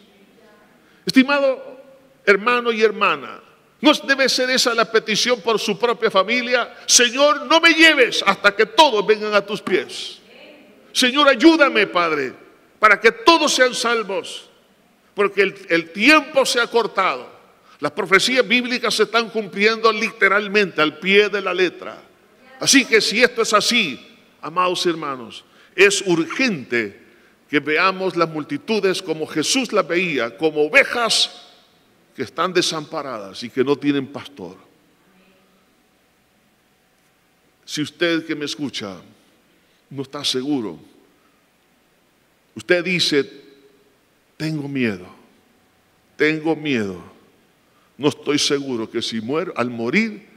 Estimado 1.05 1.81
hermano 2.25 2.71
y 2.71 2.81
hermana, 2.81 3.41
¿no 3.81 3.93
debe 3.93 4.29
ser 4.29 4.49
esa 4.49 4.73
la 4.73 4.89
petición 4.89 5.41
por 5.41 5.59
su 5.59 5.77
propia 5.77 6.09
familia? 6.11 6.73
Señor, 6.85 7.45
no 7.45 7.59
me 7.59 7.73
lleves 7.73 8.23
hasta 8.25 8.55
que 8.55 8.65
todos 8.65 9.05
vengan 9.05 9.33
a 9.33 9.45
tus 9.45 9.61
pies. 9.61 10.19
Señor, 10.91 11.27
ayúdame, 11.27 11.87
Padre, 11.87 12.33
para 12.79 12.99
que 12.99 13.11
todos 13.11 13.53
sean 13.53 13.73
salvos, 13.73 14.49
porque 15.13 15.41
el, 15.69 15.91
tiempo 15.91 16.45
se 16.45 16.59
ha 16.59 16.67
cortado. 16.67 17.31
Las 17.79 17.91
profecías 17.91 18.47
bíblicas 18.47 18.93
se 18.93 19.03
están 19.03 19.29
cumpliendo 19.29 19.91
literalmente 19.91 20.81
al 20.81 20.99
pie 20.99 21.29
de 21.29 21.41
la 21.41 21.53
letra. 21.53 22.01
Así 22.59 22.85
que 22.85 23.01
si 23.01 23.21
esto 23.21 23.41
es 23.41 23.53
así, 23.53 23.99
amados 24.41 24.85
hermanos, 24.85 25.43
es 25.75 26.01
urgente 26.05 27.01
que 27.49 27.59
veamos 27.59 28.15
las 28.15 28.29
multitudes 28.29 29.01
como 29.01 29.27
Jesús 29.27 29.73
las 29.73 29.87
veía, 29.87 30.37
como 30.37 30.63
ovejas 30.63 31.43
que 32.15 32.23
están 32.23 32.53
desamparadas 32.53 33.43
y 33.43 33.49
que 33.49 33.63
no 33.63 33.75
tienen 33.75 34.07
pastor. 34.07 34.57
Si 37.65 37.81
usted 37.81 38.25
que 38.25 38.35
me 38.35 38.45
escucha 38.45 38.97
no 39.89 40.01
está 40.01 40.23
seguro, 40.23 40.79
usted 42.55 42.83
dice, 42.83 43.42
tengo 44.37 44.67
miedo, 44.67 45.07
tengo 46.15 46.55
miedo, 46.55 47.01
no 47.97 48.09
estoy 48.09 48.39
seguro 48.39 48.89
que 48.89 49.01
si 49.01 49.21
muero, 49.21 49.53
al 49.55 49.69
morir 49.69 50.27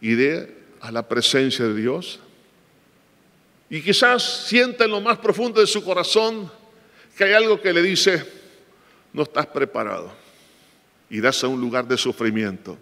iré 0.00 0.54
a 0.80 0.90
la 0.90 1.06
presencia 1.08 1.64
de 1.64 1.74
Dios. 1.74 2.20
Y 3.70 3.80
quizás 3.80 4.46
sienta 4.46 4.84
en 4.84 4.90
lo 4.90 5.00
más 5.00 5.18
profundo 5.18 5.60
de 5.60 5.66
su 5.66 5.82
corazón, 5.82 6.50
que 7.16 7.24
hay 7.24 7.32
algo 7.32 7.60
que 7.60 7.72
le 7.72 7.82
dice, 7.82 8.24
no 9.12 9.22
estás 9.22 9.46
preparado. 9.46 10.12
Irás 11.08 11.42
a 11.44 11.48
un 11.48 11.60
lugar 11.60 11.86
de 11.86 11.96
sufrimiento. 11.96 12.76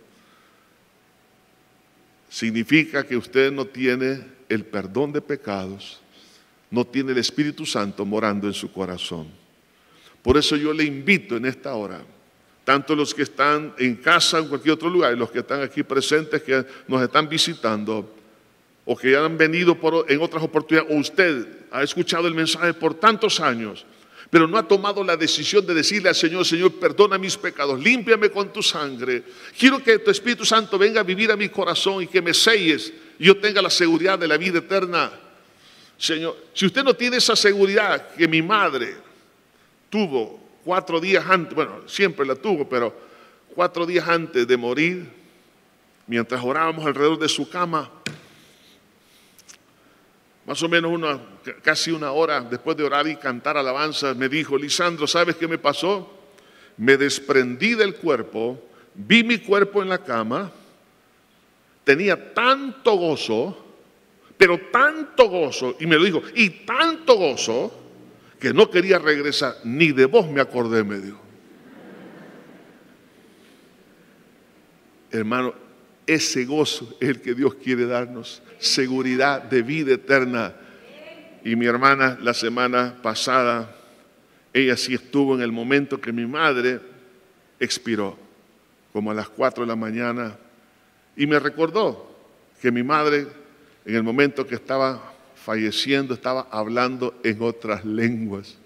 Significa 2.28 3.06
que 3.06 3.16
usted 3.16 3.52
no 3.52 3.66
tiene 3.66 4.24
el 4.48 4.64
perdón 4.64 5.12
de 5.12 5.20
pecados, 5.20 6.00
no 6.70 6.84
tiene 6.86 7.12
el 7.12 7.18
Espíritu 7.18 7.66
Santo 7.66 8.04
morando 8.04 8.46
en 8.46 8.54
su 8.54 8.72
corazón. 8.72 9.41
Por 10.22 10.36
eso 10.36 10.56
yo 10.56 10.72
le 10.72 10.84
invito 10.84 11.36
en 11.36 11.46
esta 11.46 11.74
hora, 11.74 12.00
tanto 12.64 12.94
los 12.94 13.12
que 13.12 13.22
están 13.22 13.74
en 13.78 13.96
casa 13.96 14.38
o 14.38 14.42
en 14.42 14.48
cualquier 14.48 14.74
otro 14.74 14.88
lugar, 14.88 15.12
y 15.12 15.16
los 15.16 15.30
que 15.30 15.40
están 15.40 15.62
aquí 15.62 15.82
presentes, 15.82 16.42
que 16.42 16.64
nos 16.86 17.02
están 17.02 17.28
visitando, 17.28 18.14
o 18.84 18.96
que 18.96 19.10
ya 19.10 19.24
han 19.24 19.36
venido 19.36 19.76
en 20.08 20.20
otras 20.20 20.42
oportunidades, 20.42 20.92
o 20.94 20.98
usted 20.98 21.46
ha 21.70 21.82
escuchado 21.82 22.28
el 22.28 22.34
mensaje 22.34 22.72
por 22.74 22.94
tantos 22.94 23.40
años, 23.40 23.84
pero 24.30 24.48
no 24.48 24.56
ha 24.56 24.66
tomado 24.66 25.04
la 25.04 25.16
decisión 25.16 25.66
de 25.66 25.74
decirle 25.74 26.08
al 26.08 26.14
Señor, 26.14 26.46
Señor, 26.46 26.72
perdona 26.80 27.18
mis 27.18 27.36
pecados, 27.36 27.78
límpiame 27.78 28.30
con 28.30 28.50
tu 28.50 28.62
sangre. 28.62 29.24
Quiero 29.58 29.82
que 29.82 29.98
tu 29.98 30.10
Espíritu 30.10 30.44
Santo 30.44 30.78
venga 30.78 31.00
a 31.00 31.04
vivir 31.04 31.30
a 31.30 31.36
mi 31.36 31.50
corazón 31.50 32.02
y 32.02 32.06
que 32.06 32.22
me 32.22 32.32
selles 32.32 32.92
y 33.18 33.26
yo 33.26 33.36
tenga 33.36 33.60
la 33.60 33.68
seguridad 33.68 34.18
de 34.18 34.26
la 34.26 34.38
vida 34.38 34.60
eterna. 34.60 35.12
Señor, 35.98 36.36
si 36.54 36.64
usted 36.64 36.82
no 36.82 36.94
tiene 36.94 37.18
esa 37.18 37.36
seguridad 37.36 38.14
que 38.14 38.26
mi 38.26 38.40
madre 38.40 38.96
tuvo 39.92 40.40
cuatro 40.64 40.98
días 40.98 41.22
antes, 41.28 41.54
bueno, 41.54 41.86
siempre 41.86 42.24
la 42.24 42.34
tuvo, 42.34 42.66
pero 42.66 42.94
cuatro 43.54 43.84
días 43.84 44.08
antes 44.08 44.48
de 44.48 44.56
morir, 44.56 45.06
mientras 46.06 46.42
orábamos 46.42 46.86
alrededor 46.86 47.18
de 47.18 47.28
su 47.28 47.50
cama, 47.50 47.90
más 50.46 50.62
o 50.62 50.68
menos 50.70 50.90
una, 50.90 51.20
casi 51.60 51.90
una 51.90 52.10
hora 52.10 52.40
después 52.40 52.74
de 52.74 52.84
orar 52.84 53.06
y 53.06 53.16
cantar 53.16 53.58
alabanzas, 53.58 54.16
me 54.16 54.30
dijo, 54.30 54.56
Lisandro, 54.56 55.06
¿sabes 55.06 55.36
qué 55.36 55.46
me 55.46 55.58
pasó? 55.58 56.10
Me 56.78 56.96
desprendí 56.96 57.74
del 57.74 57.96
cuerpo, 57.96 58.58
vi 58.94 59.22
mi 59.22 59.40
cuerpo 59.40 59.82
en 59.82 59.90
la 59.90 59.98
cama, 59.98 60.50
tenía 61.84 62.32
tanto 62.32 62.94
gozo, 62.94 63.62
pero 64.38 64.58
tanto 64.72 65.28
gozo, 65.28 65.76
y 65.78 65.86
me 65.86 65.96
lo 65.96 66.04
dijo, 66.04 66.22
y 66.34 66.48
tanto 66.64 67.16
gozo, 67.16 67.81
que 68.42 68.52
no 68.52 68.68
quería 68.68 68.98
regresar, 68.98 69.54
ni 69.62 69.92
de 69.92 70.04
vos 70.04 70.28
me 70.28 70.40
acordé, 70.40 70.82
me 70.82 70.98
dijo. 70.98 71.20
Hermano, 75.12 75.54
ese 76.08 76.44
gozo 76.44 76.96
es 76.98 77.08
el 77.08 77.20
que 77.20 77.34
Dios 77.34 77.54
quiere 77.54 77.86
darnos, 77.86 78.42
seguridad 78.58 79.44
de 79.44 79.62
vida 79.62 79.94
eterna. 79.94 80.56
Y 81.44 81.54
mi 81.54 81.66
hermana 81.66 82.18
la 82.20 82.34
semana 82.34 82.98
pasada, 83.00 83.76
ella 84.52 84.76
sí 84.76 84.94
estuvo 84.94 85.36
en 85.36 85.42
el 85.42 85.52
momento 85.52 86.00
que 86.00 86.10
mi 86.10 86.26
madre 86.26 86.80
expiró, 87.60 88.18
como 88.92 89.12
a 89.12 89.14
las 89.14 89.28
4 89.28 89.62
de 89.62 89.68
la 89.68 89.76
mañana, 89.76 90.36
y 91.14 91.28
me 91.28 91.38
recordó 91.38 92.12
que 92.60 92.72
mi 92.72 92.82
madre, 92.82 93.24
en 93.84 93.94
el 93.94 94.02
momento 94.02 94.44
que 94.44 94.56
estaba 94.56 95.11
falleciendo, 95.44 96.14
estaba 96.14 96.46
hablando 96.50 97.18
en 97.24 97.42
otras 97.42 97.84
lenguas, 97.84 98.56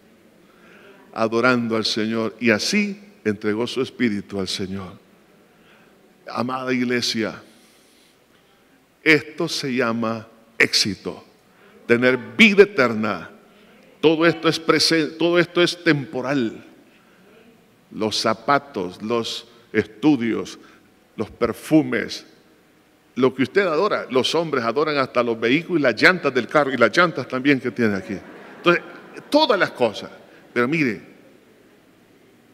adorando 1.12 1.76
al 1.76 1.84
Señor, 1.84 2.36
y 2.38 2.50
así 2.50 3.00
entregó 3.24 3.66
su 3.66 3.80
espíritu 3.80 4.38
al 4.38 4.48
Señor. 4.48 4.92
Amada 6.28 6.72
iglesia, 6.72 7.42
esto 9.02 9.48
se 9.48 9.74
llama 9.74 10.28
éxito, 10.58 11.24
tener 11.86 12.18
vida 12.36 12.64
eterna. 12.64 13.30
Todo 14.00 14.26
esto 14.26 14.48
es 14.48 14.60
presente, 14.60 15.16
todo 15.16 15.38
esto 15.38 15.62
es 15.62 15.82
temporal. 15.82 16.64
Los 17.90 18.20
zapatos, 18.20 19.00
los 19.00 19.48
estudios, 19.72 20.58
los 21.16 21.30
perfumes, 21.30 22.26
lo 23.16 23.34
que 23.34 23.42
usted 23.42 23.66
adora, 23.66 24.06
los 24.10 24.34
hombres 24.34 24.64
adoran 24.64 24.98
hasta 24.98 25.22
los 25.22 25.40
vehículos 25.40 25.80
y 25.80 25.82
las 25.82 26.00
llantas 26.00 26.32
del 26.32 26.46
carro 26.46 26.70
y 26.72 26.76
las 26.76 26.94
llantas 26.96 27.26
también 27.26 27.58
que 27.58 27.70
tiene 27.70 27.96
aquí. 27.96 28.16
Entonces, 28.58 28.82
todas 29.30 29.58
las 29.58 29.70
cosas. 29.70 30.10
Pero 30.52 30.68
mire, 30.68 31.00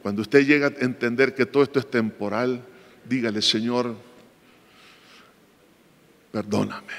cuando 0.02 0.22
usted 0.22 0.46
llega 0.46 0.68
a 0.68 0.84
entender 0.84 1.34
que 1.34 1.46
todo 1.46 1.64
esto 1.64 1.80
es 1.80 1.90
temporal, 1.90 2.64
dígale, 3.04 3.42
Señor, 3.42 3.94
perdóname, 6.30 6.92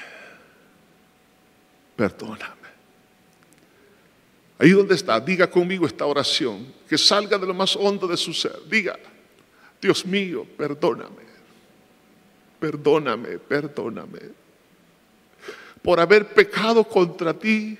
perdóname. 1.96 2.54
Ahí 4.58 4.70
donde 4.70 4.94
está, 4.94 5.18
diga 5.20 5.50
conmigo 5.50 5.86
esta 5.86 6.04
oración, 6.04 6.66
que 6.88 6.98
salga 6.98 7.38
de 7.38 7.46
lo 7.46 7.54
más 7.54 7.76
hondo 7.76 8.06
de 8.06 8.16
su 8.16 8.34
ser. 8.34 8.56
Diga, 8.68 8.98
Dios 9.80 10.04
mío, 10.04 10.46
perdóname, 10.56 11.23
perdóname, 12.64 13.38
perdóname, 13.38 14.20
por 15.82 16.00
haber 16.00 16.32
pecado 16.32 16.82
contra 16.82 17.34
ti, 17.34 17.76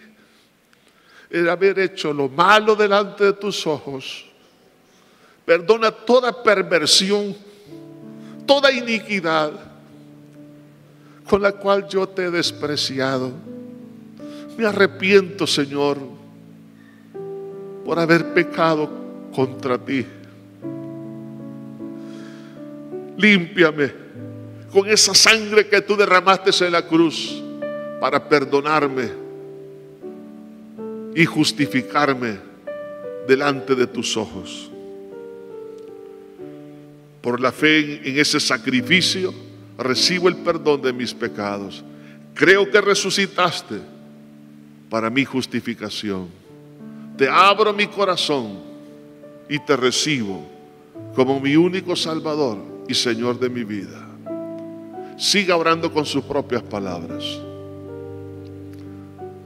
el 1.31 1.49
haber 1.49 1.79
hecho 1.79 2.13
lo 2.13 2.29
malo 2.29 2.77
delante 2.77 3.25
de 3.25 3.33
tus 3.33 3.67
ojos. 3.67 4.27
Perdona 5.47 5.91
toda 5.91 6.43
perversión 6.43 7.35
toda 8.45 8.71
iniquidad 8.71 9.53
con 11.27 11.41
la 11.41 11.53
cual 11.53 11.89
yo 11.89 12.07
te 12.07 12.27
he 12.27 12.31
despreciado. 12.31 13.33
Me 14.59 14.67
arrepiento, 14.67 15.47
Señor, 15.47 15.97
por 17.87 17.99
haber 17.99 18.35
pecado 18.35 18.91
contra 19.35 19.79
ti. 19.79 20.07
Límpiame 23.17 24.04
con 24.75 24.91
esa 24.91 25.15
sangre 25.15 25.69
que 25.69 25.81
tú 25.81 25.97
derramaste 25.97 26.51
en 26.67 26.73
la 26.73 26.85
cruz 26.85 27.41
para 28.01 28.29
perdonarme 28.29 29.09
y 31.15 31.25
justificarme 31.25 32.39
delante 33.29 33.77
de 33.77 33.87
tus 33.87 34.17
ojos 34.17 34.73
por 37.23 37.41
la 37.41 37.53
fe 37.53 38.07
en 38.07 38.19
ese 38.19 38.39
sacrificio, 38.39 39.33
recibo 39.79 40.29
el 40.29 40.37
perdón 40.37 40.83
de 40.83 40.93
mis 40.93 41.15
pecados. 41.15 41.83
Creo 42.35 42.71
que 42.71 42.81
resucitaste 42.83 43.77
para 44.91 45.09
mi 45.09 45.25
justificación. 45.25 46.29
Te 47.17 47.27
abro 47.27 47.73
mi 47.73 47.87
corazón 47.87 48.59
y 49.49 49.59
te 49.61 49.75
recibo 49.75 50.47
como 51.15 51.41
mi 51.41 51.57
único 51.57 51.97
Salvador 51.97 52.59
y 52.89 52.95
Señor 52.95 53.39
de 53.39 53.49
mi 53.49 53.65
vida. 53.65 54.04
Siga 55.17 55.57
orando 55.57 55.93
con 55.93 56.05
sus 56.05 56.25
propias 56.25 56.63
palabras. 56.63 57.25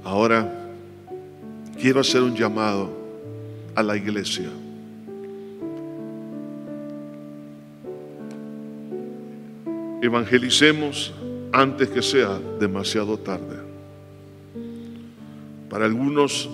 Ahora 0.04 0.50
quiero 1.80 2.00
hacer 2.00 2.22
un 2.22 2.34
llamado 2.34 2.90
a 3.74 3.82
la 3.82 3.96
iglesia. 3.96 4.48
Evangelicemos 10.00 11.12
antes 11.52 11.88
que 11.88 12.02
sea 12.02 12.38
demasiado 12.58 13.18
tarde. 13.18 13.58
Para 15.68 15.84
algunos, 15.84 16.48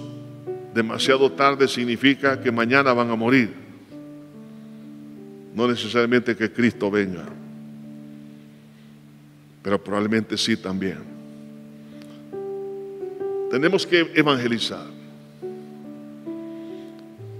demasiado 0.74 1.30
tarde 1.32 1.68
significa 1.68 2.40
que 2.40 2.50
mañana 2.50 2.92
van 2.92 3.10
a 3.10 3.16
morir. 3.16 3.52
No 5.54 5.68
necesariamente 5.68 6.34
que 6.34 6.50
Cristo 6.50 6.90
venga, 6.90 7.24
pero 9.64 9.82
probablemente 9.82 10.36
sí 10.36 10.58
también. 10.58 10.98
Tenemos 13.50 13.86
que 13.86 14.12
evangelizar. 14.14 14.84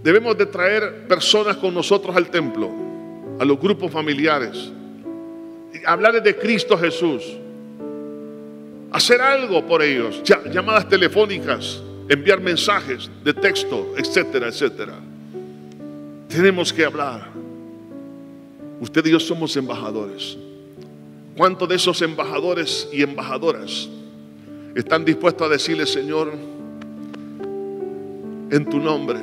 Debemos 0.02 0.36
de 0.36 0.46
traer 0.46 1.06
personas 1.06 1.56
con 1.58 1.74
nosotros 1.74 2.16
al 2.16 2.30
templo, 2.30 2.70
a 3.38 3.44
los 3.44 3.60
grupos 3.60 3.92
familiares, 3.92 4.72
hablarles 5.86 6.24
de 6.24 6.36
Cristo 6.36 6.76
Jesús 6.78 7.22
hacer 8.94 9.20
algo 9.20 9.66
por 9.66 9.82
ellos, 9.82 10.22
llamadas 10.52 10.88
telefónicas, 10.88 11.82
enviar 12.08 12.40
mensajes 12.40 13.10
de 13.24 13.34
texto, 13.34 13.92
etcétera, 13.98 14.46
etcétera. 14.46 14.94
Tenemos 16.28 16.72
que 16.72 16.84
hablar. 16.84 17.28
Usted 18.80 19.04
y 19.06 19.10
yo 19.10 19.18
somos 19.18 19.56
embajadores. 19.56 20.38
¿Cuántos 21.36 21.68
de 21.68 21.76
esos 21.76 22.00
embajadores 22.02 22.88
y 22.92 23.02
embajadoras 23.02 23.88
están 24.74 25.04
dispuestos 25.04 25.46
a 25.46 25.50
decirle, 25.50 25.86
Señor, 25.86 26.32
en 28.50 28.66
tu 28.70 28.78
nombre, 28.78 29.18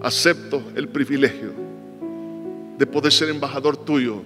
acepto 0.00 0.62
el 0.74 0.88
privilegio 0.88 1.52
de 2.76 2.86
poder 2.86 3.12
ser 3.12 3.30
embajador 3.30 3.76
tuyo 3.76 4.22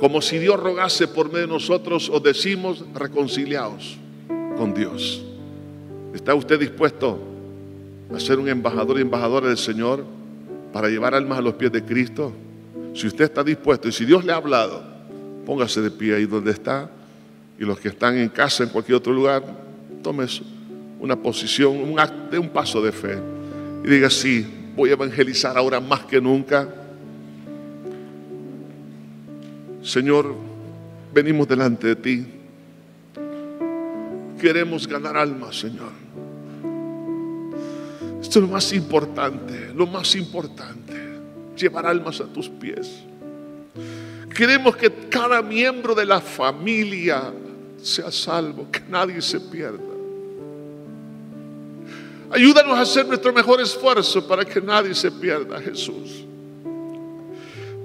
como 0.00 0.22
si 0.22 0.38
Dios 0.38 0.58
rogase 0.58 1.06
por 1.08 1.26
medio 1.26 1.46
de 1.46 1.52
nosotros, 1.52 2.08
os 2.08 2.22
decimos 2.22 2.82
reconciliados 2.94 3.98
con 4.56 4.72
Dios. 4.72 5.22
¿Está 6.14 6.34
usted 6.34 6.58
dispuesto 6.58 7.18
a 8.14 8.18
ser 8.18 8.38
un 8.38 8.48
embajador 8.48 8.98
y 8.98 9.02
embajadora 9.02 9.48
del 9.48 9.58
Señor 9.58 10.02
para 10.72 10.88
llevar 10.88 11.14
almas 11.14 11.38
a 11.38 11.42
los 11.42 11.52
pies 11.52 11.70
de 11.70 11.84
Cristo? 11.84 12.32
Si 12.94 13.06
usted 13.06 13.24
está 13.24 13.44
dispuesto 13.44 13.88
y 13.88 13.92
si 13.92 14.06
Dios 14.06 14.24
le 14.24 14.32
ha 14.32 14.36
hablado, 14.36 14.82
póngase 15.50 15.80
de 15.80 15.90
pie 15.90 16.14
ahí 16.14 16.26
donde 16.26 16.52
está. 16.52 16.88
Y 17.58 17.64
los 17.64 17.80
que 17.80 17.88
están 17.88 18.16
en 18.16 18.28
casa, 18.28 18.62
en 18.62 18.68
cualquier 18.68 18.98
otro 18.98 19.12
lugar, 19.12 19.42
tome 20.00 20.24
una 21.00 21.16
posición, 21.16 21.76
un, 21.76 21.98
acto, 21.98 22.40
un 22.40 22.50
paso 22.50 22.80
de 22.80 22.92
fe. 22.92 23.18
Y 23.84 23.88
diga, 23.88 24.08
sí, 24.10 24.46
voy 24.76 24.90
a 24.90 24.92
evangelizar 24.92 25.58
ahora 25.58 25.80
más 25.80 26.04
que 26.04 26.20
nunca 26.20 26.68
Señor, 29.82 30.36
venimos 31.12 31.48
delante 31.48 31.88
de 31.88 31.96
ti. 31.96 32.26
Queremos 34.40 34.86
ganar 34.86 35.16
almas, 35.16 35.58
Señor. 35.58 35.90
Esto 38.20 38.38
es 38.38 38.42
lo 38.44 38.48
más 38.48 38.72
importante, 38.72 39.72
lo 39.74 39.88
más 39.88 40.14
importante, 40.14 40.94
llevar 41.56 41.86
almas 41.86 42.20
a 42.20 42.26
tus 42.26 42.48
pies. 42.48 43.02
Queremos 44.34 44.76
que 44.76 44.90
cada 45.08 45.42
miembro 45.42 45.94
de 45.94 46.06
la 46.06 46.20
familia 46.20 47.32
sea 47.82 48.10
salvo, 48.10 48.70
que 48.70 48.80
nadie 48.88 49.20
se 49.20 49.40
pierda. 49.40 49.90
Ayúdanos 52.30 52.78
a 52.78 52.82
hacer 52.82 53.06
nuestro 53.06 53.32
mejor 53.32 53.60
esfuerzo 53.60 54.26
para 54.26 54.44
que 54.44 54.60
nadie 54.60 54.94
se 54.94 55.10
pierda, 55.10 55.60
Jesús. 55.60 56.24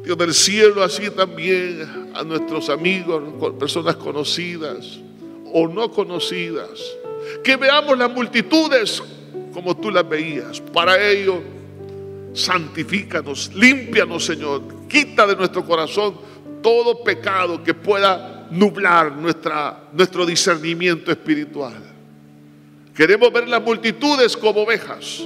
Dios 0.04 0.18
del 0.20 0.36
cielo, 0.36 0.84
así 0.84 1.10
también 1.10 2.12
a 2.14 2.24
nuestros 2.24 2.70
amigos, 2.70 3.24
personas 3.58 3.96
conocidas 3.96 5.00
o 5.52 5.68
no 5.68 5.90
conocidas. 5.90 6.80
Que 7.44 7.56
veamos 7.56 7.98
las 7.98 8.12
multitudes 8.12 9.02
como 9.52 9.76
tú 9.76 9.90
las 9.90 10.08
veías. 10.08 10.62
Para 10.62 11.02
ello, 11.04 11.42
santifícanos, 12.34 13.52
límpianos, 13.56 14.26
Señor. 14.26 14.62
Quita 14.88 15.26
de 15.26 15.36
nuestro 15.36 15.66
corazón 15.66 16.16
todo 16.66 17.04
pecado 17.04 17.64
que 17.64 17.76
pueda 17.76 18.48
nublar 18.50 19.12
nuestra, 19.12 19.84
nuestro 19.94 20.26
discernimiento 20.26 21.12
espiritual. 21.12 21.76
Queremos 22.96 23.32
ver 23.32 23.48
las 23.48 23.62
multitudes 23.62 24.36
como 24.36 24.62
ovejas 24.62 25.22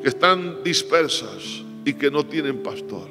que 0.00 0.08
están 0.08 0.64
dispersas 0.64 1.62
y 1.84 1.92
que 1.92 2.10
no 2.10 2.24
tienen 2.24 2.62
pastor 2.62 3.06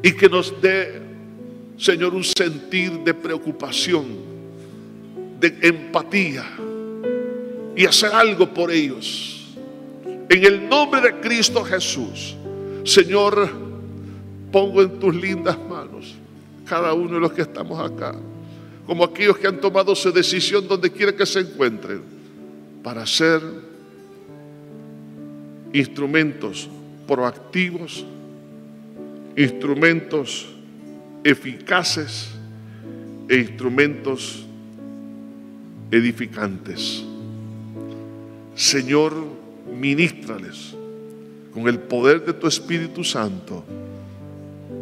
y 0.00 0.12
que 0.12 0.28
nos 0.28 0.54
dé, 0.62 1.02
Señor, 1.76 2.14
un 2.14 2.22
sentir 2.22 3.00
de 3.00 3.12
preocupación, 3.12 4.06
de 5.40 5.58
empatía 5.62 6.44
y 7.74 7.86
hacer 7.86 8.12
algo 8.14 8.54
por 8.54 8.70
ellos. 8.70 9.48
En 10.28 10.44
el 10.44 10.68
nombre 10.68 11.00
de 11.00 11.18
Cristo 11.18 11.64
Jesús, 11.64 12.36
Señor, 12.84 13.69
pongo 14.52 14.82
en 14.82 14.98
tus 14.98 15.14
lindas 15.14 15.58
manos 15.68 16.14
cada 16.66 16.92
uno 16.92 17.14
de 17.14 17.20
los 17.20 17.32
que 17.32 17.42
estamos 17.42 17.78
acá, 17.80 18.14
como 18.86 19.04
aquellos 19.04 19.38
que 19.38 19.46
han 19.46 19.60
tomado 19.60 19.94
su 19.94 20.12
decisión 20.12 20.68
donde 20.68 20.90
quiera 20.90 21.14
que 21.14 21.26
se 21.26 21.40
encuentren, 21.40 22.02
para 22.82 23.04
ser 23.06 23.42
instrumentos 25.72 26.68
proactivos 27.06 28.04
instrumentos 29.36 30.48
eficaces 31.24 32.28
e 33.28 33.36
instrumentos 33.36 34.44
edificantes. 35.90 37.04
Señor, 38.54 39.14
ministrales 39.70 40.74
con 41.52 41.68
el 41.68 41.78
poder 41.78 42.24
de 42.24 42.32
tu 42.32 42.46
Espíritu 42.46 43.04
Santo. 43.04 43.64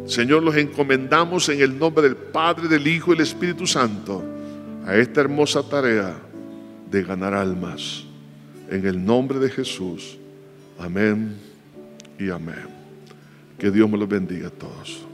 Señor, 0.09 0.41
los 0.41 0.55
encomendamos 0.55 1.49
en 1.49 1.61
el 1.61 1.77
nombre 1.77 2.01
del 2.01 2.15
Padre, 2.15 2.67
del 2.67 2.87
Hijo 2.87 3.13
y 3.13 3.15
del 3.15 3.27
Espíritu 3.27 3.67
Santo 3.67 4.23
a 4.83 4.95
esta 4.95 5.21
hermosa 5.21 5.61
tarea 5.61 6.15
de 6.89 7.03
ganar 7.03 7.35
almas. 7.35 8.05
En 8.71 8.87
el 8.87 9.05
nombre 9.05 9.37
de 9.37 9.51
Jesús. 9.51 10.17
Amén 10.79 11.37
y 12.17 12.31
amén. 12.31 12.65
Que 13.59 13.69
Dios 13.69 13.87
me 13.87 13.99
los 13.99 14.09
bendiga 14.09 14.47
a 14.47 14.51
todos. 14.51 15.08